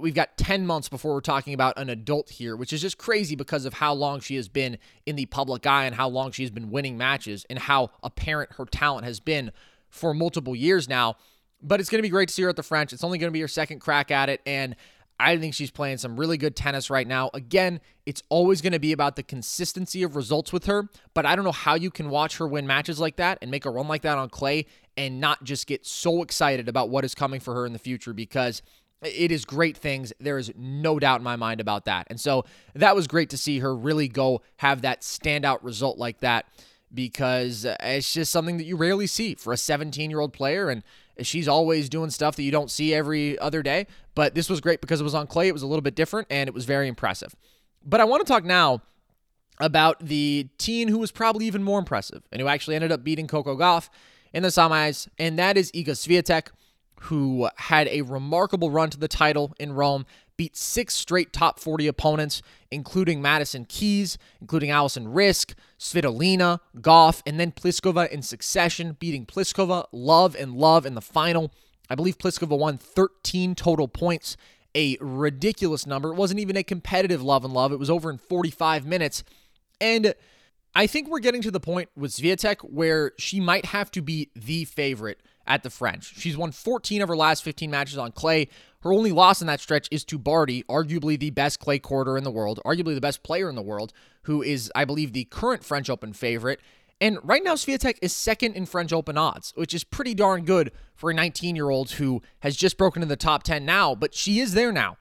we've 0.00 0.14
got 0.14 0.36
10 0.36 0.66
months 0.66 0.88
before 0.88 1.12
we're 1.12 1.20
talking 1.20 1.54
about 1.54 1.78
an 1.78 1.88
adult 1.88 2.30
here, 2.30 2.56
which 2.56 2.72
is 2.72 2.80
just 2.80 2.98
crazy 2.98 3.36
because 3.36 3.64
of 3.64 3.74
how 3.74 3.92
long 3.92 4.20
she 4.20 4.36
has 4.36 4.48
been 4.48 4.78
in 5.06 5.16
the 5.16 5.26
public 5.26 5.66
eye 5.66 5.84
and 5.84 5.94
how 5.94 6.08
long 6.08 6.32
she's 6.32 6.50
been 6.50 6.70
winning 6.70 6.96
matches 6.96 7.46
and 7.50 7.58
how 7.58 7.90
apparent 8.02 8.52
her 8.52 8.64
talent 8.64 9.04
has 9.04 9.20
been 9.20 9.52
for 9.92 10.12
multiple 10.12 10.56
years 10.56 10.88
now. 10.88 11.16
But 11.62 11.78
it's 11.78 11.88
going 11.88 12.00
to 12.00 12.02
be 12.02 12.08
great 12.08 12.28
to 12.28 12.34
see 12.34 12.42
her 12.42 12.48
at 12.48 12.56
the 12.56 12.64
French. 12.64 12.92
It's 12.92 13.04
only 13.04 13.18
going 13.18 13.28
to 13.28 13.32
be 13.32 13.40
her 13.40 13.48
second 13.48 13.78
crack 13.78 14.10
at 14.10 14.28
it. 14.28 14.40
And 14.44 14.74
I 15.20 15.36
think 15.38 15.54
she's 15.54 15.70
playing 15.70 15.98
some 15.98 16.18
really 16.18 16.36
good 16.36 16.56
tennis 16.56 16.90
right 16.90 17.06
now. 17.06 17.30
Again, 17.32 17.80
it's 18.06 18.24
always 18.28 18.60
going 18.60 18.72
to 18.72 18.80
be 18.80 18.90
about 18.90 19.14
the 19.14 19.22
consistency 19.22 20.02
of 20.02 20.16
results 20.16 20.52
with 20.52 20.66
her, 20.66 20.88
but 21.14 21.24
I 21.24 21.36
don't 21.36 21.44
know 21.44 21.52
how 21.52 21.74
you 21.74 21.92
can 21.92 22.10
watch 22.10 22.38
her 22.38 22.48
win 22.48 22.66
matches 22.66 22.98
like 22.98 23.16
that 23.16 23.38
and 23.40 23.48
make 23.48 23.64
a 23.64 23.70
run 23.70 23.86
like 23.86 24.02
that 24.02 24.18
on 24.18 24.30
clay 24.30 24.66
and 24.96 25.20
not 25.20 25.44
just 25.44 25.68
get 25.68 25.86
so 25.86 26.22
excited 26.22 26.68
about 26.68 26.90
what 26.90 27.04
is 27.04 27.14
coming 27.14 27.38
for 27.38 27.54
her 27.54 27.66
in 27.66 27.72
the 27.72 27.78
future 27.78 28.12
because 28.12 28.62
it 29.00 29.30
is 29.30 29.44
great 29.44 29.76
things. 29.76 30.12
There 30.18 30.38
is 30.38 30.52
no 30.56 30.98
doubt 30.98 31.20
in 31.20 31.24
my 31.24 31.36
mind 31.36 31.60
about 31.60 31.84
that. 31.84 32.08
And 32.10 32.18
so 32.20 32.44
that 32.74 32.96
was 32.96 33.06
great 33.06 33.30
to 33.30 33.38
see 33.38 33.60
her 33.60 33.74
really 33.76 34.08
go 34.08 34.42
have 34.56 34.82
that 34.82 35.02
standout 35.02 35.58
result 35.62 35.98
like 35.98 36.20
that 36.20 36.46
because 36.94 37.66
it's 37.80 38.12
just 38.12 38.32
something 38.32 38.58
that 38.58 38.64
you 38.64 38.76
rarely 38.76 39.06
see 39.06 39.34
for 39.34 39.52
a 39.52 39.56
17 39.56 40.10
year 40.10 40.20
old 40.20 40.32
player. 40.32 40.68
And 40.68 40.82
she's 41.20 41.48
always 41.48 41.88
doing 41.88 42.10
stuff 42.10 42.36
that 42.36 42.42
you 42.42 42.50
don't 42.50 42.70
see 42.70 42.94
every 42.94 43.38
other 43.38 43.62
day. 43.62 43.86
But 44.14 44.34
this 44.34 44.48
was 44.48 44.60
great 44.60 44.80
because 44.80 45.00
it 45.00 45.04
was 45.04 45.14
on 45.14 45.26
clay. 45.26 45.48
It 45.48 45.52
was 45.52 45.62
a 45.62 45.66
little 45.66 45.82
bit 45.82 45.94
different 45.94 46.28
and 46.30 46.48
it 46.48 46.54
was 46.54 46.64
very 46.64 46.88
impressive. 46.88 47.34
But 47.84 48.00
I 48.00 48.04
want 48.04 48.24
to 48.24 48.30
talk 48.30 48.44
now 48.44 48.82
about 49.58 49.98
the 50.00 50.48
teen 50.58 50.88
who 50.88 50.98
was 50.98 51.12
probably 51.12 51.46
even 51.46 51.62
more 51.62 51.78
impressive 51.78 52.22
and 52.32 52.40
who 52.40 52.48
actually 52.48 52.74
ended 52.74 52.92
up 52.92 53.04
beating 53.04 53.26
Coco 53.26 53.56
Gauff 53.56 53.88
in 54.32 54.42
the 54.42 54.48
semis, 54.48 55.08
and 55.18 55.38
that 55.38 55.56
is 55.56 55.70
Iga 55.72 55.90
Swiatek, 55.90 56.48
who 57.00 57.48
had 57.56 57.88
a 57.88 58.02
remarkable 58.02 58.70
run 58.70 58.88
to 58.90 58.98
the 58.98 59.08
title 59.08 59.54
in 59.58 59.72
Rome, 59.72 60.06
beat 60.36 60.56
six 60.56 60.94
straight 60.94 61.32
top 61.32 61.58
40 61.58 61.86
opponents, 61.86 62.42
including 62.70 63.22
Madison 63.22 63.64
Keys, 63.64 64.18
including 64.40 64.70
Alison 64.70 65.06
Riske, 65.06 65.54
Svitolina, 65.78 66.60
Gauff, 66.76 67.22
and 67.26 67.38
then 67.38 67.52
Pliskova 67.52 68.08
in 68.10 68.22
succession, 68.22 68.96
beating 68.98 69.26
Pliskova, 69.26 69.86
Love, 69.92 70.34
and 70.34 70.54
Love 70.54 70.86
in 70.86 70.94
the 70.94 71.00
final. 71.00 71.52
I 71.90 71.94
believe 71.94 72.18
Pliskova 72.18 72.58
won 72.58 72.78
13 72.78 73.54
total 73.54 73.88
points, 73.88 74.36
a 74.74 74.96
ridiculous 75.00 75.86
number. 75.86 76.10
It 76.10 76.16
wasn't 76.16 76.40
even 76.40 76.56
a 76.56 76.62
competitive 76.62 77.22
Love 77.22 77.44
and 77.44 77.52
Love, 77.52 77.72
it 77.72 77.78
was 77.78 77.90
over 77.90 78.10
in 78.10 78.18
45 78.18 78.86
minutes. 78.86 79.24
And 79.80 80.14
I 80.74 80.86
think 80.86 81.08
we're 81.08 81.18
getting 81.18 81.42
to 81.42 81.50
the 81.50 81.60
point 81.60 81.90
with 81.96 82.12
Swiatek 82.12 82.58
where 82.62 83.12
she 83.18 83.40
might 83.40 83.66
have 83.66 83.90
to 83.90 84.02
be 84.02 84.30
the 84.34 84.64
favorite 84.64 85.20
at 85.46 85.62
the 85.62 85.70
French. 85.70 86.14
She's 86.16 86.36
won 86.36 86.52
14 86.52 87.02
of 87.02 87.08
her 87.08 87.16
last 87.16 87.42
15 87.42 87.70
matches 87.70 87.98
on 87.98 88.12
clay. 88.12 88.48
Her 88.80 88.92
only 88.92 89.12
loss 89.12 89.40
in 89.40 89.46
that 89.46 89.60
stretch 89.60 89.88
is 89.90 90.04
to 90.06 90.18
Barty, 90.18 90.64
arguably 90.64 91.18
the 91.18 91.30
best 91.30 91.60
clay 91.60 91.78
courter 91.78 92.16
in 92.18 92.24
the 92.24 92.30
world, 92.30 92.60
arguably 92.64 92.94
the 92.94 93.00
best 93.00 93.22
player 93.22 93.48
in 93.48 93.54
the 93.54 93.62
world, 93.62 93.92
who 94.22 94.42
is, 94.42 94.70
I 94.74 94.84
believe, 94.84 95.12
the 95.12 95.24
current 95.24 95.64
French 95.64 95.88
Open 95.88 96.12
favorite. 96.12 96.60
And 97.00 97.18
right 97.24 97.42
now, 97.42 97.54
Swiatek 97.54 97.98
is 98.00 98.14
second 98.14 98.54
in 98.54 98.66
French 98.66 98.92
Open 98.92 99.18
odds, 99.18 99.52
which 99.56 99.74
is 99.74 99.82
pretty 99.82 100.14
darn 100.14 100.44
good 100.44 100.70
for 100.94 101.10
a 101.10 101.14
19 101.14 101.56
year 101.56 101.68
old 101.68 101.92
who 101.92 102.22
has 102.40 102.56
just 102.56 102.78
broken 102.78 103.02
into 103.02 103.10
the 103.10 103.16
top 103.16 103.42
10 103.42 103.64
now, 103.64 103.94
but 103.94 104.14
she 104.14 104.38
is 104.38 104.54
there 104.54 104.72
now. 104.72 104.96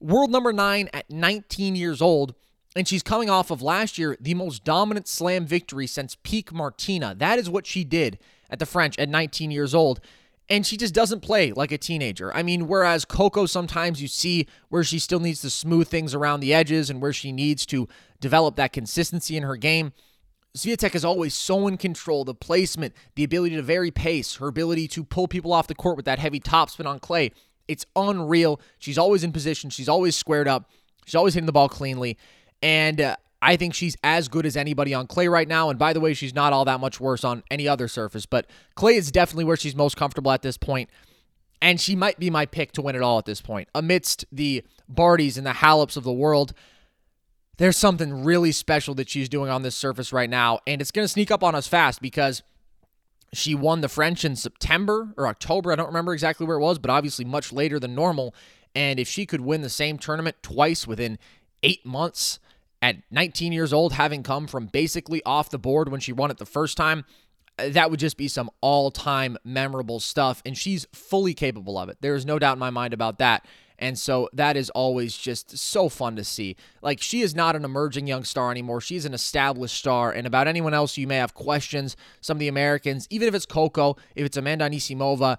World 0.00 0.30
number 0.30 0.52
nine 0.52 0.88
at 0.94 1.10
19 1.10 1.76
years 1.76 2.00
old. 2.00 2.34
And 2.76 2.86
she's 2.86 3.02
coming 3.02 3.28
off 3.28 3.50
of 3.50 3.62
last 3.62 3.98
year, 3.98 4.16
the 4.20 4.34
most 4.34 4.64
dominant 4.64 5.08
slam 5.08 5.44
victory 5.44 5.86
since 5.86 6.16
peak 6.22 6.52
Martina. 6.52 7.14
That 7.16 7.38
is 7.38 7.50
what 7.50 7.66
she 7.66 7.82
did 7.82 8.18
at 8.48 8.58
the 8.58 8.66
French 8.66 8.98
at 8.98 9.08
19 9.08 9.50
years 9.50 9.74
old. 9.74 10.00
And 10.48 10.66
she 10.66 10.76
just 10.76 10.94
doesn't 10.94 11.20
play 11.20 11.52
like 11.52 11.70
a 11.72 11.78
teenager. 11.78 12.34
I 12.34 12.42
mean, 12.42 12.66
whereas 12.66 13.04
Coco, 13.04 13.46
sometimes 13.46 14.02
you 14.02 14.08
see 14.08 14.46
where 14.68 14.82
she 14.82 14.98
still 14.98 15.20
needs 15.20 15.40
to 15.42 15.50
smooth 15.50 15.88
things 15.88 16.14
around 16.14 16.40
the 16.40 16.52
edges 16.52 16.90
and 16.90 17.00
where 17.00 17.12
she 17.12 17.30
needs 17.30 17.64
to 17.66 17.88
develop 18.20 18.56
that 18.56 18.72
consistency 18.72 19.36
in 19.36 19.44
her 19.44 19.56
game. 19.56 19.92
Swiatek 20.56 20.96
is 20.96 21.04
always 21.04 21.34
so 21.34 21.68
in 21.68 21.76
control. 21.76 22.24
The 22.24 22.34
placement, 22.34 22.94
the 23.14 23.22
ability 23.22 23.54
to 23.56 23.62
vary 23.62 23.92
pace, 23.92 24.36
her 24.36 24.48
ability 24.48 24.88
to 24.88 25.04
pull 25.04 25.28
people 25.28 25.52
off 25.52 25.68
the 25.68 25.74
court 25.74 25.96
with 25.96 26.06
that 26.06 26.18
heavy 26.18 26.40
topspin 26.40 26.86
on 26.86 26.98
clay. 26.98 27.30
It's 27.68 27.86
unreal. 27.94 28.60
She's 28.78 28.98
always 28.98 29.22
in 29.22 29.30
position. 29.30 29.70
She's 29.70 29.88
always 29.88 30.16
squared 30.16 30.48
up. 30.48 30.68
She's 31.04 31.14
always 31.14 31.34
hitting 31.34 31.46
the 31.46 31.52
ball 31.52 31.68
cleanly. 31.68 32.18
And 32.62 33.00
uh, 33.00 33.16
I 33.42 33.56
think 33.56 33.74
she's 33.74 33.96
as 34.02 34.28
good 34.28 34.44
as 34.44 34.56
anybody 34.56 34.92
on 34.92 35.06
clay 35.06 35.28
right 35.28 35.48
now. 35.48 35.70
And 35.70 35.78
by 35.78 35.92
the 35.92 36.00
way, 36.00 36.14
she's 36.14 36.34
not 36.34 36.52
all 36.52 36.64
that 36.66 36.80
much 36.80 37.00
worse 37.00 37.24
on 37.24 37.42
any 37.50 37.66
other 37.66 37.88
surface, 37.88 38.26
but 38.26 38.46
clay 38.74 38.96
is 38.96 39.10
definitely 39.10 39.44
where 39.44 39.56
she's 39.56 39.74
most 39.74 39.96
comfortable 39.96 40.30
at 40.30 40.42
this 40.42 40.56
point. 40.56 40.90
And 41.62 41.80
she 41.80 41.94
might 41.94 42.18
be 42.18 42.30
my 42.30 42.46
pick 42.46 42.72
to 42.72 42.82
win 42.82 42.96
it 42.96 43.02
all 43.02 43.18
at 43.18 43.26
this 43.26 43.40
point. 43.42 43.68
Amidst 43.74 44.24
the 44.32 44.64
Bartys 44.92 45.36
and 45.36 45.46
the 45.46 45.50
Haleps 45.50 45.96
of 45.96 46.04
the 46.04 46.12
world, 46.12 46.54
there's 47.58 47.76
something 47.76 48.24
really 48.24 48.52
special 48.52 48.94
that 48.94 49.10
she's 49.10 49.28
doing 49.28 49.50
on 49.50 49.62
this 49.62 49.76
surface 49.76 50.12
right 50.12 50.30
now. 50.30 50.60
And 50.66 50.80
it's 50.80 50.90
going 50.90 51.04
to 51.04 51.08
sneak 51.08 51.30
up 51.30 51.44
on 51.44 51.54
us 51.54 51.66
fast 51.66 52.00
because 52.00 52.42
she 53.32 53.54
won 53.54 53.80
the 53.80 53.88
French 53.88 54.24
in 54.24 54.36
September 54.36 55.12
or 55.16 55.26
October. 55.26 55.70
I 55.70 55.76
don't 55.76 55.86
remember 55.86 56.14
exactly 56.14 56.46
where 56.46 56.56
it 56.56 56.62
was, 56.62 56.78
but 56.78 56.90
obviously 56.90 57.24
much 57.24 57.52
later 57.52 57.78
than 57.78 57.94
normal. 57.94 58.34
And 58.74 58.98
if 58.98 59.08
she 59.08 59.26
could 59.26 59.42
win 59.42 59.60
the 59.60 59.68
same 59.68 59.98
tournament 59.98 60.36
twice 60.42 60.86
within 60.86 61.18
eight 61.62 61.84
months, 61.84 62.40
at 62.82 62.96
19 63.10 63.52
years 63.52 63.72
old, 63.72 63.92
having 63.92 64.22
come 64.22 64.46
from 64.46 64.66
basically 64.66 65.22
off 65.24 65.50
the 65.50 65.58
board 65.58 65.90
when 65.90 66.00
she 66.00 66.12
won 66.12 66.30
it 66.30 66.38
the 66.38 66.46
first 66.46 66.76
time, 66.76 67.04
uh, 67.58 67.68
that 67.70 67.90
would 67.90 68.00
just 68.00 68.16
be 68.16 68.28
some 68.28 68.50
all 68.60 68.90
time 68.90 69.36
memorable 69.44 70.00
stuff. 70.00 70.42
And 70.44 70.56
she's 70.56 70.86
fully 70.92 71.34
capable 71.34 71.78
of 71.78 71.88
it. 71.88 71.98
There 72.00 72.14
is 72.14 72.24
no 72.24 72.38
doubt 72.38 72.54
in 72.54 72.58
my 72.58 72.70
mind 72.70 72.94
about 72.94 73.18
that. 73.18 73.46
And 73.80 73.98
so 73.98 74.28
that 74.34 74.58
is 74.58 74.68
always 74.70 75.16
just 75.16 75.56
so 75.56 75.88
fun 75.88 76.14
to 76.16 76.24
see. 76.24 76.54
Like, 76.82 77.00
she 77.00 77.22
is 77.22 77.34
not 77.34 77.56
an 77.56 77.64
emerging 77.64 78.06
young 78.06 78.24
star 78.24 78.50
anymore. 78.50 78.82
She's 78.82 79.06
an 79.06 79.14
established 79.14 79.74
star. 79.74 80.12
And 80.12 80.26
about 80.26 80.46
anyone 80.46 80.74
else 80.74 80.98
you 80.98 81.06
may 81.06 81.16
have 81.16 81.32
questions, 81.32 81.96
some 82.20 82.36
of 82.36 82.40
the 82.40 82.48
Americans, 82.48 83.06
even 83.08 83.26
if 83.26 83.34
it's 83.34 83.46
Coco, 83.46 83.96
if 84.14 84.26
it's 84.26 84.36
Amanda 84.36 84.68
Anisimova, 84.68 85.38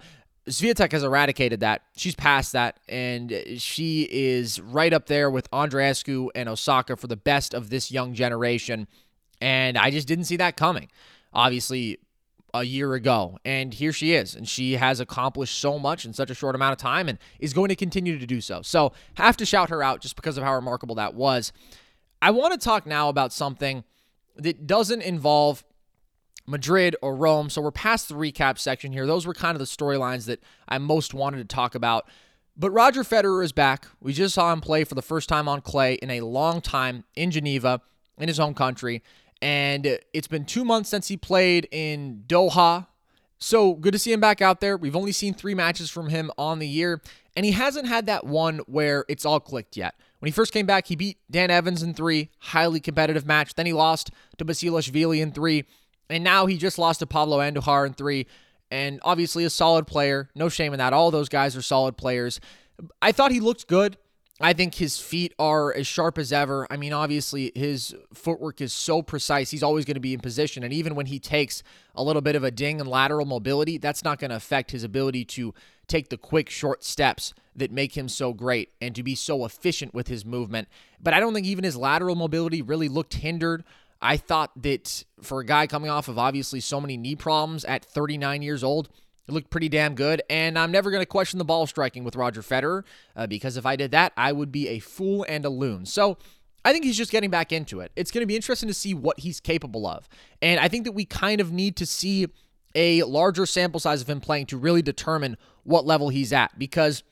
Swiatek 0.51 0.91
has 0.91 1.03
eradicated 1.03 1.62
that. 1.62 1.84
She's 1.96 2.15
past 2.15 2.53
that, 2.53 2.79
and 2.89 3.34
she 3.58 4.08
is 4.12 4.60
right 4.60 4.91
up 4.91 5.08
there 5.08 5.29
with 5.29 5.50
Andreescu 5.51 6.29
and 6.36 6.50
Osaka 6.50 6.96
for 6.96 7.08
the 7.08 7.15
best 7.15 7.53
of 7.53 7.70
this 7.70 7.91
young 7.91 8.13
generation. 8.13 8.88
And 9.39 9.77
I 9.77 9.91
just 9.91 10.08
didn't 10.08 10.25
see 10.25 10.38
that 10.38 10.58
coming. 10.58 10.89
Obviously, 11.34 12.00
a 12.53 12.63
year 12.63 12.93
ago. 12.93 13.38
And 13.46 13.74
here 13.74 13.93
she 13.93 14.13
is. 14.13 14.36
And 14.36 14.48
she 14.48 14.74
has 14.74 15.00
accomplished 15.00 15.58
so 15.58 15.79
much 15.79 16.05
in 16.05 16.13
such 16.13 16.29
a 16.29 16.36
short 16.36 16.55
amount 16.55 16.74
of 16.74 16.79
time 16.79 17.08
and 17.08 17.17
is 17.39 17.53
going 17.53 17.70
to 17.70 17.75
continue 17.75 18.20
to 18.20 18.25
do 18.25 18.41
so. 18.41 18.62
So, 18.62 18.93
have 19.15 19.38
to 19.38 19.46
shout 19.46 19.70
her 19.70 19.81
out 19.81 20.01
just 20.01 20.15
because 20.15 20.38
of 20.38 20.43
how 20.43 20.55
remarkable 20.55 20.96
that 20.96 21.13
was. 21.13 21.51
I 22.22 22.31
want 22.31 22.53
to 22.53 22.60
talk 22.60 22.86
now 22.86 23.10
about 23.10 23.34
something 23.34 23.84
that 24.36 24.67
doesn't 24.67 25.01
involve 25.01 25.63
Madrid 26.45 26.95
or 27.01 27.15
Rome. 27.15 27.50
So, 27.50 27.62
we're 27.62 27.71
past 27.71 28.10
the 28.10 28.15
recap 28.15 28.57
section 28.57 28.91
here. 28.91 29.05
Those 29.05 29.25
were 29.25 29.33
kind 29.33 29.55
of 29.55 29.60
the 29.60 29.65
storylines 29.65 30.25
that 30.25 30.41
I 30.67 30.77
most 30.77 31.13
wanted 31.13 31.38
to 31.38 31.55
talk 31.55 31.75
about. 31.75 32.07
But 32.57 32.71
Roger 32.71 33.03
Federer 33.03 33.43
is 33.43 33.51
back. 33.51 33.88
We 34.00 34.13
just 34.13 34.36
saw 34.36 34.51
him 34.51 34.62
play 34.62 34.83
for 34.83 34.95
the 34.95 35.01
first 35.01 35.29
time 35.29 35.48
on 35.48 35.62
clay 35.62 35.95
in 35.95 36.10
a 36.10 36.21
long 36.21 36.62
time 36.62 37.05
in 37.15 37.31
Geneva, 37.31 37.81
in 38.17 38.27
his 38.27 38.38
home 38.38 38.53
country. 38.53 39.01
And 39.41 40.00
it's 40.13 40.27
been 40.27 40.45
two 40.45 40.63
months 40.63 40.89
since 40.89 41.07
he 41.07 41.17
played 41.17 41.67
in 41.71 42.24
Doha. 42.27 42.88
So 43.39 43.74
good 43.74 43.93
to 43.93 44.00
see 44.00 44.12
him 44.12 44.19
back 44.19 44.41
out 44.41 44.62
there. 44.62 44.77
We've 44.77 44.95
only 44.95 45.12
seen 45.12 45.33
three 45.33 45.55
matches 45.55 45.89
from 45.89 46.10
him 46.10 46.29
on 46.38 46.60
the 46.60 46.67
year, 46.67 47.01
and 47.36 47.43
he 47.43 47.53
hasn't 47.53 47.88
had 47.88 48.05
that 48.05 48.25
one 48.25 48.60
where 48.67 49.03
it's 49.10 49.25
all 49.25 49.39
clicked 49.39 49.75
yet. 49.75 49.95
When 50.19 50.27
he 50.27 50.31
first 50.31 50.53
came 50.53 50.67
back, 50.67 50.86
he 50.86 50.95
beat 50.95 51.17
Dan 51.31 51.50
Evans 51.50 51.81
in 51.81 51.95
three, 51.95 52.29
highly 52.38 52.79
competitive 52.79 53.25
match. 53.25 53.55
Then 53.55 53.65
he 53.65 53.74
lost 53.74 54.12
to 54.38 54.45
Basilashvili 54.45 55.19
in 55.19 55.31
three, 55.31 55.65
and 56.12 56.24
now 56.24 56.46
he 56.46 56.58
just 56.58 56.77
lost 56.77 57.00
to 57.00 57.06
Pablo 57.06 57.39
Andujar 57.39 57.88
in 57.88 57.94
three. 57.94 58.27
And 58.70 59.01
obviously 59.03 59.44
a 59.44 59.50
solid 59.50 59.86
player. 59.86 60.30
No 60.34 60.48
shame 60.48 60.72
in 60.72 60.80
that. 60.80 60.94
All 60.94 61.12
those 61.12 61.27
guys 61.27 61.58
are 61.58 61.62
solid 61.62 61.98
players. 61.98 62.39
I 63.01 63.12
thought 63.12 63.32
he 63.32 63.41
looked 63.41 63.68
good. 63.68 63.98
I 64.39 64.53
think 64.53 64.75
his 64.75 64.98
feet 64.98 65.34
are 65.38 65.74
as 65.74 65.86
sharp 65.86 66.18
as 66.18 66.34
ever. 66.34 66.65
I 66.72 66.77
mean, 66.77 66.94
obviously, 66.94 67.51
his 67.53 67.94
footwork 68.13 68.60
is 68.60 68.74
so 68.74 69.03
precise. 69.03 69.51
He's 69.51 69.62
always 69.62 69.86
going 69.86 69.96
to 69.96 70.01
be 70.01 70.13
in 70.15 70.20
position. 70.20 70.63
And 70.63 70.74
even 70.74 70.96
when 70.96 71.06
he 71.06 71.20
takes 71.20 71.62
a 71.94 72.03
little 72.03 72.24
bit 72.24 72.36
of 72.36 72.44
a 72.44 72.50
ding 72.50 72.80
and 72.80 72.89
lateral 72.89 73.25
mobility, 73.25 73.77
that's 73.77 74.03
not 74.03 74.20
going 74.20 74.32
to 74.32 74.38
affect 74.38 74.72
his 74.72 74.84
ability 74.84 75.25
to 75.25 75.53
take 75.88 76.10
the 76.10 76.18
quick, 76.18 76.50
short 76.50 76.84
steps 76.84 77.34
that 77.56 77.72
make 77.72 77.96
him 77.96 78.08
so 78.08 78.34
great 78.34 78.72
and 78.82 78.96
to 78.96 79.03
be 79.03 79.13
so 79.13 79.46
efficient 79.46 79.94
with 79.94 80.08
his 80.08 80.25
movement. 80.25 80.68
But 81.00 81.13
I 81.13 81.20
don't 81.20 81.34
think 81.34 81.46
even 81.46 81.63
his 81.63 81.75
lateral 81.75 82.15
mobility 82.15 82.62
really 82.62 82.88
looked 82.88 83.15
hindered. 83.15 83.63
I 84.01 84.17
thought 84.17 84.51
that 84.63 85.03
for 85.22 85.41
a 85.41 85.46
guy 85.46 85.67
coming 85.67 85.89
off 85.89 86.08
of 86.08 86.17
obviously 86.17 86.60
so 86.60 86.81
many 86.81 86.98
knee 86.98 87.15
problems 87.15 87.63
at 87.65 87.86
39 87.86 88.41
years 88.41 88.63
old, 88.63 88.89
it 89.27 89.34
looked 89.34 89.50
pretty 89.50 89.70
damn 89.70 89.93
good, 89.96 90.22
and 90.29 90.58
I'm 90.58 90.72
never 90.72 90.89
going 90.89 91.01
to 91.01 91.08
question 91.08 91.38
the 91.38 91.46
ball 91.46 91.67
striking 91.67 92.03
with 92.03 92.15
Roger 92.15 92.41
Federer 92.41 92.84
uh, 93.15 93.27
because 93.27 93.55
if 93.55 93.65
I 93.65 93.75
did 93.75 93.91
that, 93.91 94.13
I 94.17 94.31
would 94.31 94.51
be 94.51 94.67
a 94.70 94.79
fool 94.79 95.25
and 95.29 95.46
a 95.46 95.50
loon. 95.50 95.86
So 95.86 96.17
I 96.65 96.74
think 96.74 96.86
he's 96.86 96.98
just 96.98 97.12
getting 97.12 97.29
back 97.29 97.51
into 97.51 97.79
it. 97.79 97.91
It's 97.96 98.12
going 98.12 98.22
to 98.22 98.27
be 98.27 98.36
interesting 98.36 98.67
to 98.67 98.74
see 98.74 98.93
what 98.93 99.20
he's 99.20 99.39
capable 99.39 99.86
of. 99.88 100.10
And 100.41 100.60
I 100.60 100.67
think 100.67 100.86
that 100.86 100.91
we 100.93 101.05
kind 101.05 101.39
of 101.39 101.51
need 101.51 101.75
to 101.77 101.86
see 101.86 102.27
a 102.74 103.03
larger 103.03 103.46
sample 103.46 103.79
size 103.79 104.01
of 104.01 104.10
him 104.10 104.22
playing 104.22 104.48
to 104.48 104.58
really 104.58 104.81
determine 104.81 105.38
what 105.63 105.86
level 105.86 106.10
he's 106.10 106.34
at 106.34 106.58
because 106.58 107.04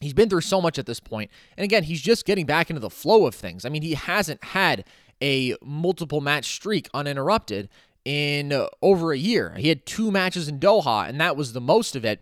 he's 0.00 0.14
been 0.14 0.28
through 0.28 0.40
so 0.40 0.60
much 0.60 0.78
at 0.78 0.86
this 0.86 1.00
point. 1.00 1.30
And 1.56 1.64
again, 1.64 1.84
he's 1.84 2.02
just 2.02 2.24
getting 2.24 2.46
back 2.46 2.70
into 2.70 2.80
the 2.80 2.90
flow 2.90 3.26
of 3.26 3.34
things. 3.34 3.64
I 3.64 3.68
mean, 3.68 3.82
he 3.82 3.94
hasn't 3.94 4.42
had 4.44 4.84
a 5.22 5.54
multiple 5.62 6.20
match 6.20 6.46
streak 6.54 6.88
uninterrupted 6.92 7.68
in 8.04 8.52
uh, 8.52 8.66
over 8.82 9.12
a 9.12 9.18
year. 9.18 9.54
He 9.56 9.68
had 9.68 9.86
two 9.86 10.10
matches 10.10 10.48
in 10.48 10.58
Doha, 10.58 11.08
and 11.08 11.20
that 11.20 11.36
was 11.36 11.52
the 11.52 11.60
most 11.60 11.96
of 11.96 12.04
it. 12.04 12.20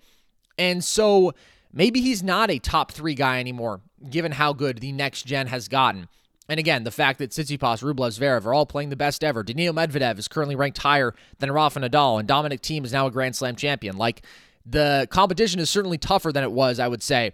And 0.59 0.85
so 0.85 1.33
maybe 1.73 2.01
he's 2.01 2.23
not 2.23 2.51
a 2.51 2.59
top 2.59 2.93
three 2.93 3.15
guy 3.15 3.41
anymore, 3.41 3.81
given 4.09 4.33
how 4.33 4.53
good 4.53 4.79
the 4.79 4.93
next 4.93 5.25
gen 5.27 5.49
has 5.49 5.69
gotten. 5.69 6.09
And 6.49 6.61
again, 6.61 6.85
the 6.85 6.91
fact 6.91 7.19
that 7.19 7.31
Tsitsipas, 7.31 7.83
Rublev, 7.83 8.19
Zverev 8.19 8.45
are 8.45 8.53
all 8.53 8.67
playing 8.67 8.91
the 8.91 8.97
best 8.97 9.25
ever. 9.25 9.43
Daniil 9.43 9.73
Medvedev 9.73 10.19
is 10.19 10.29
currently 10.29 10.57
ranked 10.57 10.79
higher 10.79 11.15
than 11.39 11.51
Rafa 11.51 11.81
Nadal, 11.81 12.19
and 12.19 12.29
Dominic 12.29 12.61
Thiem 12.61 12.85
is 12.85 12.93
now 12.93 13.07
a 13.07 13.11
Grand 13.11 13.35
Slam 13.35 13.57
champion. 13.57 13.97
Like, 13.97 14.23
the 14.67 15.09
competition 15.11 15.61
is 15.61 15.71
certainly 15.71 15.99
tougher 15.99 16.33
than 16.33 16.45
it 16.45 16.53
was, 16.53 16.79
I 16.79 16.89
would 16.89 17.03
say, 17.03 17.33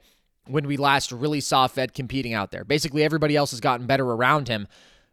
when 0.48 0.66
we 0.66 0.76
last 0.76 1.12
really 1.12 1.40
saw 1.40 1.66
Fed 1.66 1.94
competing 1.94 2.34
out 2.34 2.50
there. 2.50 2.64
Basically, 2.64 3.04
everybody 3.04 3.36
else 3.36 3.50
has 3.52 3.60
gotten 3.60 3.86
better 3.86 4.04
around 4.04 4.48
him 4.48 4.66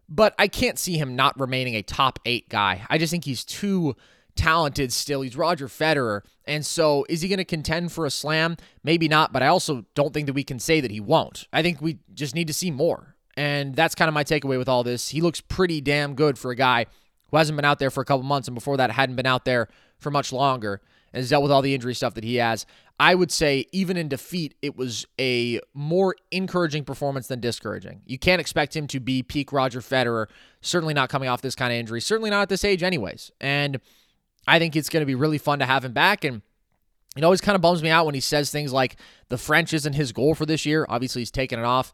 but 0.07 0.35
I 0.37 0.47
can't 0.47 0.77
see 0.77 0.97
him 0.97 1.15
not 1.15 1.39
remaining 1.39 1.75
a 1.75 1.81
top 1.81 2.19
eight 2.25 2.49
guy. 2.49 2.85
I 2.89 2.97
just 2.97 3.11
think 3.11 3.25
he's 3.25 3.43
too 3.43 3.95
talented 4.35 4.91
still. 4.91 5.21
He's 5.21 5.37
Roger 5.37 5.67
Federer. 5.67 6.21
And 6.45 6.65
so 6.65 7.05
is 7.09 7.21
he 7.21 7.27
going 7.27 7.37
to 7.37 7.45
contend 7.45 7.91
for 7.91 8.05
a 8.05 8.11
slam? 8.11 8.57
Maybe 8.83 9.07
not, 9.07 9.33
but 9.33 9.41
I 9.41 9.47
also 9.47 9.85
don't 9.95 10.13
think 10.13 10.27
that 10.27 10.33
we 10.33 10.43
can 10.43 10.59
say 10.59 10.81
that 10.81 10.91
he 10.91 10.99
won't. 10.99 11.47
I 11.51 11.61
think 11.61 11.81
we 11.81 11.99
just 12.13 12.35
need 12.35 12.47
to 12.47 12.53
see 12.53 12.69
more. 12.69 13.15
And 13.37 13.75
that's 13.75 13.95
kind 13.95 14.07
of 14.07 14.13
my 14.13 14.23
takeaway 14.23 14.57
with 14.57 14.69
all 14.69 14.83
this. 14.83 15.09
He 15.09 15.21
looks 15.21 15.41
pretty 15.41 15.81
damn 15.81 16.15
good 16.15 16.37
for 16.37 16.51
a 16.51 16.55
guy 16.55 16.85
who 17.31 17.37
hasn't 17.37 17.55
been 17.55 17.65
out 17.65 17.79
there 17.79 17.89
for 17.91 18.01
a 18.01 18.05
couple 18.05 18.23
months 18.23 18.47
and 18.47 18.55
before 18.55 18.77
that 18.77 18.91
hadn't 18.91 19.15
been 19.15 19.25
out 19.25 19.45
there 19.45 19.67
for 19.97 20.11
much 20.11 20.31
longer 20.31 20.81
and 21.15 21.21
has 21.21 21.29
dealt 21.29 21.43
with 21.43 21.51
all 21.51 21.61
the 21.61 21.73
injury 21.73 21.93
stuff 21.93 22.13
that 22.15 22.25
he 22.25 22.35
has. 22.35 22.65
I 22.99 23.15
would 23.15 23.31
say, 23.31 23.67
even 23.71 23.95
in 23.95 24.09
defeat, 24.09 24.53
it 24.61 24.75
was 24.75 25.07
a 25.17 25.61
more 25.73 26.17
encouraging 26.29 26.83
performance 26.83 27.27
than 27.27 27.39
discouraging. 27.39 28.01
You 28.05 28.19
can't 28.19 28.41
expect 28.41 28.75
him 28.75 28.85
to 28.87 28.99
be 28.99 29.23
peak 29.23 29.53
Roger 29.53 29.79
Federer, 29.79 30.27
certainly 30.59 30.93
not 30.93 31.07
coming 31.07 31.29
off 31.29 31.41
this 31.41 31.55
kind 31.55 31.71
of 31.71 31.79
injury, 31.79 32.01
certainly 32.01 32.29
not 32.29 32.41
at 32.41 32.49
this 32.49 32.65
age, 32.65 32.83
anyways. 32.83 33.31
And 33.39 33.79
I 34.45 34.59
think 34.59 34.75
it's 34.75 34.89
going 34.89 35.01
to 35.01 35.05
be 35.05 35.15
really 35.15 35.37
fun 35.37 35.59
to 35.59 35.65
have 35.65 35.85
him 35.85 35.93
back. 35.93 36.25
And 36.25 36.41
it 37.15 37.23
always 37.23 37.39
kind 37.39 37.55
of 37.55 37.61
bums 37.61 37.81
me 37.81 37.89
out 37.89 38.05
when 38.05 38.15
he 38.15 38.21
says 38.21 38.51
things 38.51 38.73
like 38.73 38.97
the 39.29 39.37
French 39.37 39.73
isn't 39.73 39.93
his 39.93 40.11
goal 40.11 40.35
for 40.35 40.45
this 40.45 40.65
year. 40.65 40.85
Obviously, 40.89 41.21
he's 41.21 41.31
taken 41.31 41.59
it 41.59 41.65
off 41.65 41.93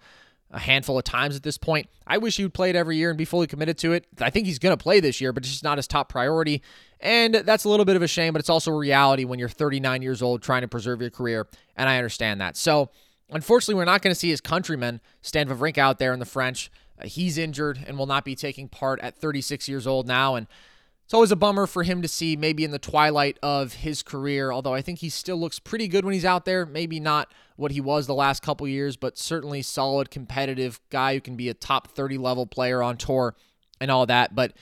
a 0.52 0.60
handful 0.60 0.98
of 0.98 1.04
times 1.04 1.36
at 1.36 1.44
this 1.44 1.58
point. 1.58 1.88
I 2.06 2.18
wish 2.18 2.38
he 2.38 2.44
would 2.44 2.54
play 2.54 2.70
it 2.70 2.76
every 2.76 2.98
year 2.98 3.10
and 3.10 3.18
be 3.18 3.26
fully 3.26 3.48
committed 3.48 3.78
to 3.80 3.94
it. 3.94 4.06
I 4.20 4.30
think 4.30 4.46
he's 4.46 4.60
going 4.60 4.76
to 4.76 4.82
play 4.82 5.00
this 5.00 5.22
year, 5.22 5.32
but 5.32 5.44
it's 5.44 5.52
just 5.52 5.64
not 5.64 5.78
his 5.78 5.88
top 5.88 6.10
priority. 6.10 6.62
And 7.00 7.36
that's 7.36 7.64
a 7.64 7.70
little 7.70 7.86
bit 7.86 7.96
of 7.96 8.02
a 8.02 8.08
shame, 8.08 8.34
but 8.34 8.40
it's 8.40 8.50
also 8.50 8.72
a 8.72 8.78
reality 8.78 9.24
when 9.24 9.40
you're 9.40 9.50
39 9.50 10.02
years 10.02 10.22
old 10.22 10.42
trying 10.42 10.62
to 10.62 10.68
preserve 10.68 11.02
your 11.02 11.10
career. 11.10 11.48
And 11.76 11.88
I 11.88 11.98
understand 11.98 12.42
that. 12.42 12.58
So, 12.58 12.90
unfortunately, 13.30 13.76
we're 13.76 13.86
not 13.86 14.02
going 14.02 14.14
to 14.14 14.20
see 14.20 14.30
his 14.30 14.42
countryman, 14.42 15.00
Stan 15.22 15.48
Wawrinka, 15.48 15.80
out 15.80 16.00
there 16.00 16.14
in 16.14 16.20
the 16.20 16.26
French. 16.26 16.70
Uh, 17.00 17.08
he's 17.08 17.38
injured 17.38 17.84
and 17.88 17.98
will 17.98 18.06
not 18.06 18.26
be 18.26 18.36
taking 18.36 18.68
part 18.68 19.00
at 19.00 19.16
36 19.16 19.68
years 19.70 19.88
old 19.88 20.08
now. 20.08 20.36
And 20.36 20.48
it's 21.12 21.13
always 21.13 21.34
a 21.34 21.36
bummer 21.36 21.67
for 21.67 21.84
him 21.84 22.02
to 22.02 22.08
see 22.08 22.38
maybe 22.38 22.63
in 22.63 22.71
the 22.71 22.80
twilight 22.80 23.38
of 23.43 23.74
his 23.74 24.02
career, 24.02 24.50
although 24.50 24.74
I 24.74 24.82
think 24.82 25.00
he 25.00 25.10
still 25.10 25.36
looks 25.36 25.60
pretty 25.60 25.89
good 25.89 26.06
when 26.06 26.13
he's 26.13 26.24
out 26.24 26.45
there. 26.45 26.65
Maybe 26.65 27.02
not 27.02 27.30
what 27.58 27.71
he 27.71 27.82
was 27.82 28.08
the 28.08 28.15
last 28.15 28.41
couple 28.41 28.65
years, 28.65 28.95
but 28.95 29.17
certainly 29.17 29.62
solid, 29.62 30.10
competitive 30.10 30.80
guy 30.89 31.13
who 31.13 31.19
can 31.19 31.36
be 31.36 31.50
a 31.50 31.54
top 31.54 31.89
30 31.89 32.17
level 32.17 32.45
player 32.45 32.82
on 32.82 32.95
tour 32.95 33.36
and 33.82 33.91
all 33.91 34.06
that. 34.06 34.36
But 34.36 34.54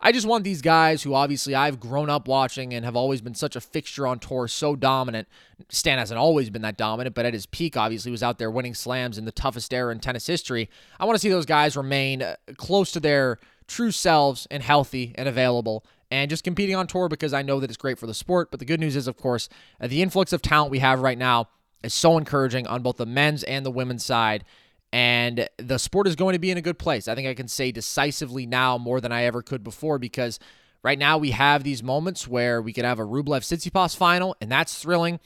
I 0.00 0.10
just 0.10 0.26
want 0.26 0.42
these 0.42 0.60
guys 0.60 1.04
who 1.04 1.14
obviously 1.14 1.54
I've 1.54 1.78
grown 1.78 2.10
up 2.10 2.26
watching 2.26 2.74
and 2.74 2.84
have 2.84 2.96
always 2.96 3.20
been 3.20 3.36
such 3.36 3.54
a 3.54 3.60
fixture 3.60 4.04
on 4.04 4.18
tour, 4.18 4.48
so 4.48 4.74
dominant. 4.74 5.28
Stan 5.68 6.00
hasn't 6.00 6.18
always 6.18 6.50
been 6.50 6.62
that 6.62 6.76
dominant, 6.76 7.14
but 7.14 7.26
at 7.26 7.32
his 7.32 7.46
peak, 7.46 7.76
obviously, 7.76 8.10
was 8.10 8.24
out 8.24 8.38
there 8.38 8.50
winning 8.50 8.74
slams 8.74 9.18
in 9.18 9.24
the 9.24 9.30
toughest 9.30 9.72
era 9.72 9.92
in 9.92 10.00
tennis 10.00 10.26
history. 10.26 10.68
I 10.98 11.04
want 11.04 11.14
to 11.14 11.20
see 11.20 11.28
those 11.28 11.46
guys 11.46 11.76
remain 11.76 12.22
uh, 12.22 12.34
close 12.56 12.90
to 12.90 12.98
their 12.98 13.38
true 13.72 13.90
selves 13.90 14.46
and 14.50 14.62
healthy 14.62 15.14
and 15.16 15.28
available 15.28 15.84
and 16.10 16.28
just 16.28 16.44
competing 16.44 16.76
on 16.76 16.86
tour 16.86 17.08
because 17.08 17.32
I 17.32 17.40
know 17.40 17.58
that 17.58 17.70
it's 17.70 17.78
great 17.78 17.98
for 17.98 18.06
the 18.06 18.12
sport. 18.12 18.50
But 18.50 18.60
the 18.60 18.66
good 18.66 18.78
news 18.78 18.96
is, 18.96 19.08
of 19.08 19.16
course, 19.16 19.48
uh, 19.80 19.86
the 19.86 20.02
influx 20.02 20.32
of 20.34 20.42
talent 20.42 20.70
we 20.70 20.80
have 20.80 21.00
right 21.00 21.16
now 21.16 21.48
is 21.82 21.94
so 21.94 22.18
encouraging 22.18 22.66
on 22.66 22.82
both 22.82 22.98
the 22.98 23.06
men's 23.06 23.42
and 23.44 23.64
the 23.64 23.70
women's 23.70 24.04
side. 24.04 24.44
And 24.92 25.48
the 25.56 25.78
sport 25.78 26.06
is 26.06 26.14
going 26.14 26.34
to 26.34 26.38
be 26.38 26.50
in 26.50 26.58
a 26.58 26.62
good 26.62 26.78
place. 26.78 27.08
I 27.08 27.14
think 27.14 27.26
I 27.26 27.32
can 27.32 27.48
say 27.48 27.72
decisively 27.72 28.44
now 28.44 28.76
more 28.76 29.00
than 29.00 29.10
I 29.10 29.24
ever 29.24 29.40
could 29.40 29.64
before 29.64 29.98
because 29.98 30.38
right 30.82 30.98
now 30.98 31.16
we 31.16 31.30
have 31.30 31.64
these 31.64 31.82
moments 31.82 32.28
where 32.28 32.60
we 32.60 32.74
could 32.74 32.84
have 32.84 32.98
a 32.98 33.06
Rublev 33.06 33.40
Tsitsipas 33.40 33.96
final, 33.96 34.36
and 34.42 34.52
that's 34.52 34.78
thrilling 34.78 35.18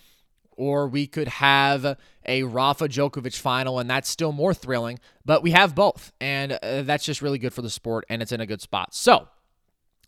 or 0.56 0.88
we 0.88 1.06
could 1.06 1.28
have 1.28 1.98
a 2.26 2.42
Rafa 2.42 2.88
Djokovic 2.88 3.38
final, 3.38 3.78
and 3.78 3.88
that's 3.88 4.08
still 4.08 4.32
more 4.32 4.54
thrilling. 4.54 4.98
But 5.24 5.42
we 5.42 5.52
have 5.52 5.74
both, 5.74 6.12
and 6.20 6.52
uh, 6.52 6.82
that's 6.82 7.04
just 7.04 7.22
really 7.22 7.38
good 7.38 7.52
for 7.52 7.62
the 7.62 7.70
sport, 7.70 8.04
and 8.08 8.22
it's 8.22 8.32
in 8.32 8.40
a 8.40 8.46
good 8.46 8.60
spot. 8.60 8.94
So 8.94 9.28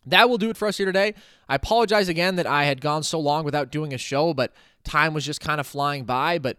that 0.05 0.29
will 0.29 0.37
do 0.37 0.49
it 0.49 0.57
for 0.57 0.67
us 0.67 0.77
here 0.77 0.85
today. 0.85 1.13
I 1.47 1.55
apologize 1.55 2.09
again 2.09 2.35
that 2.37 2.47
I 2.47 2.65
had 2.65 2.81
gone 2.81 3.03
so 3.03 3.19
long 3.19 3.43
without 3.43 3.71
doing 3.71 3.93
a 3.93 3.97
show, 3.97 4.33
but 4.33 4.53
time 4.83 5.13
was 5.13 5.25
just 5.25 5.41
kind 5.41 5.59
of 5.59 5.67
flying 5.67 6.05
by. 6.05 6.39
But 6.39 6.57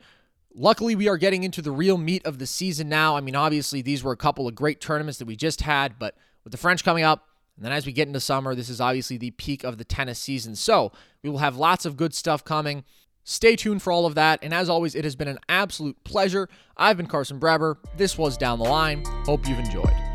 Luckily, 0.55 0.96
we 0.96 1.09
are 1.09 1.16
getting 1.16 1.44
into 1.44 1.62
the 1.62 1.70
real 1.70 1.96
meat 1.96 2.26
of 2.26 2.38
the 2.38 2.46
season 2.46 2.88
now. 2.88 3.16
I 3.16 3.20
mean, 3.20 3.37
obviously, 3.37 3.83
these 3.83 4.03
were 4.03 4.12
a 4.12 4.16
couple 4.16 4.48
of 4.48 4.55
great 4.55 4.81
tournaments 4.81 5.18
that 5.18 5.26
we 5.26 5.37
just 5.37 5.61
had, 5.61 5.98
but 5.98 6.16
with 6.42 6.50
the 6.50 6.57
French 6.57 6.83
coming 6.83 7.05
up, 7.05 7.29
and 7.57 7.64
then 7.64 7.72
as 7.72 7.87
we 7.87 7.92
get 7.92 8.09
into 8.09 8.20
summer, 8.20 8.55
this 8.55 8.68
is 8.68 8.81
obviously 8.81 9.16
the 9.16 9.31
peak 9.33 9.62
of 9.62 9.79
the 9.79 9.85
tennis 9.85 10.18
season. 10.18 10.57
So 10.57 10.90
we 11.22 11.31
will 11.31 11.38
have 11.38 11.57
lots 11.57 11.87
of 11.87 11.96
good 11.96 12.14
stuff 12.14 12.42
coming. 12.42 12.85
Stay 13.24 13.56
tuned 13.56 13.83
for 13.83 13.92
all 13.92 14.06
of 14.06 14.14
that. 14.14 14.40
And 14.42 14.52
as 14.52 14.68
always, 14.68 14.94
it 14.94 15.04
has 15.04 15.16
been 15.16 15.28
an 15.28 15.38
absolute 15.48 16.02
pleasure. 16.04 16.48
I've 16.76 16.96
been 16.96 17.06
Carson 17.06 17.38
Brabber. 17.38 17.76
This 17.96 18.18
was 18.18 18.37
Down 18.37 18.59
the 18.59 18.64
Line. 18.64 19.04
Hope 19.24 19.46
you've 19.48 19.59
enjoyed. 19.59 20.09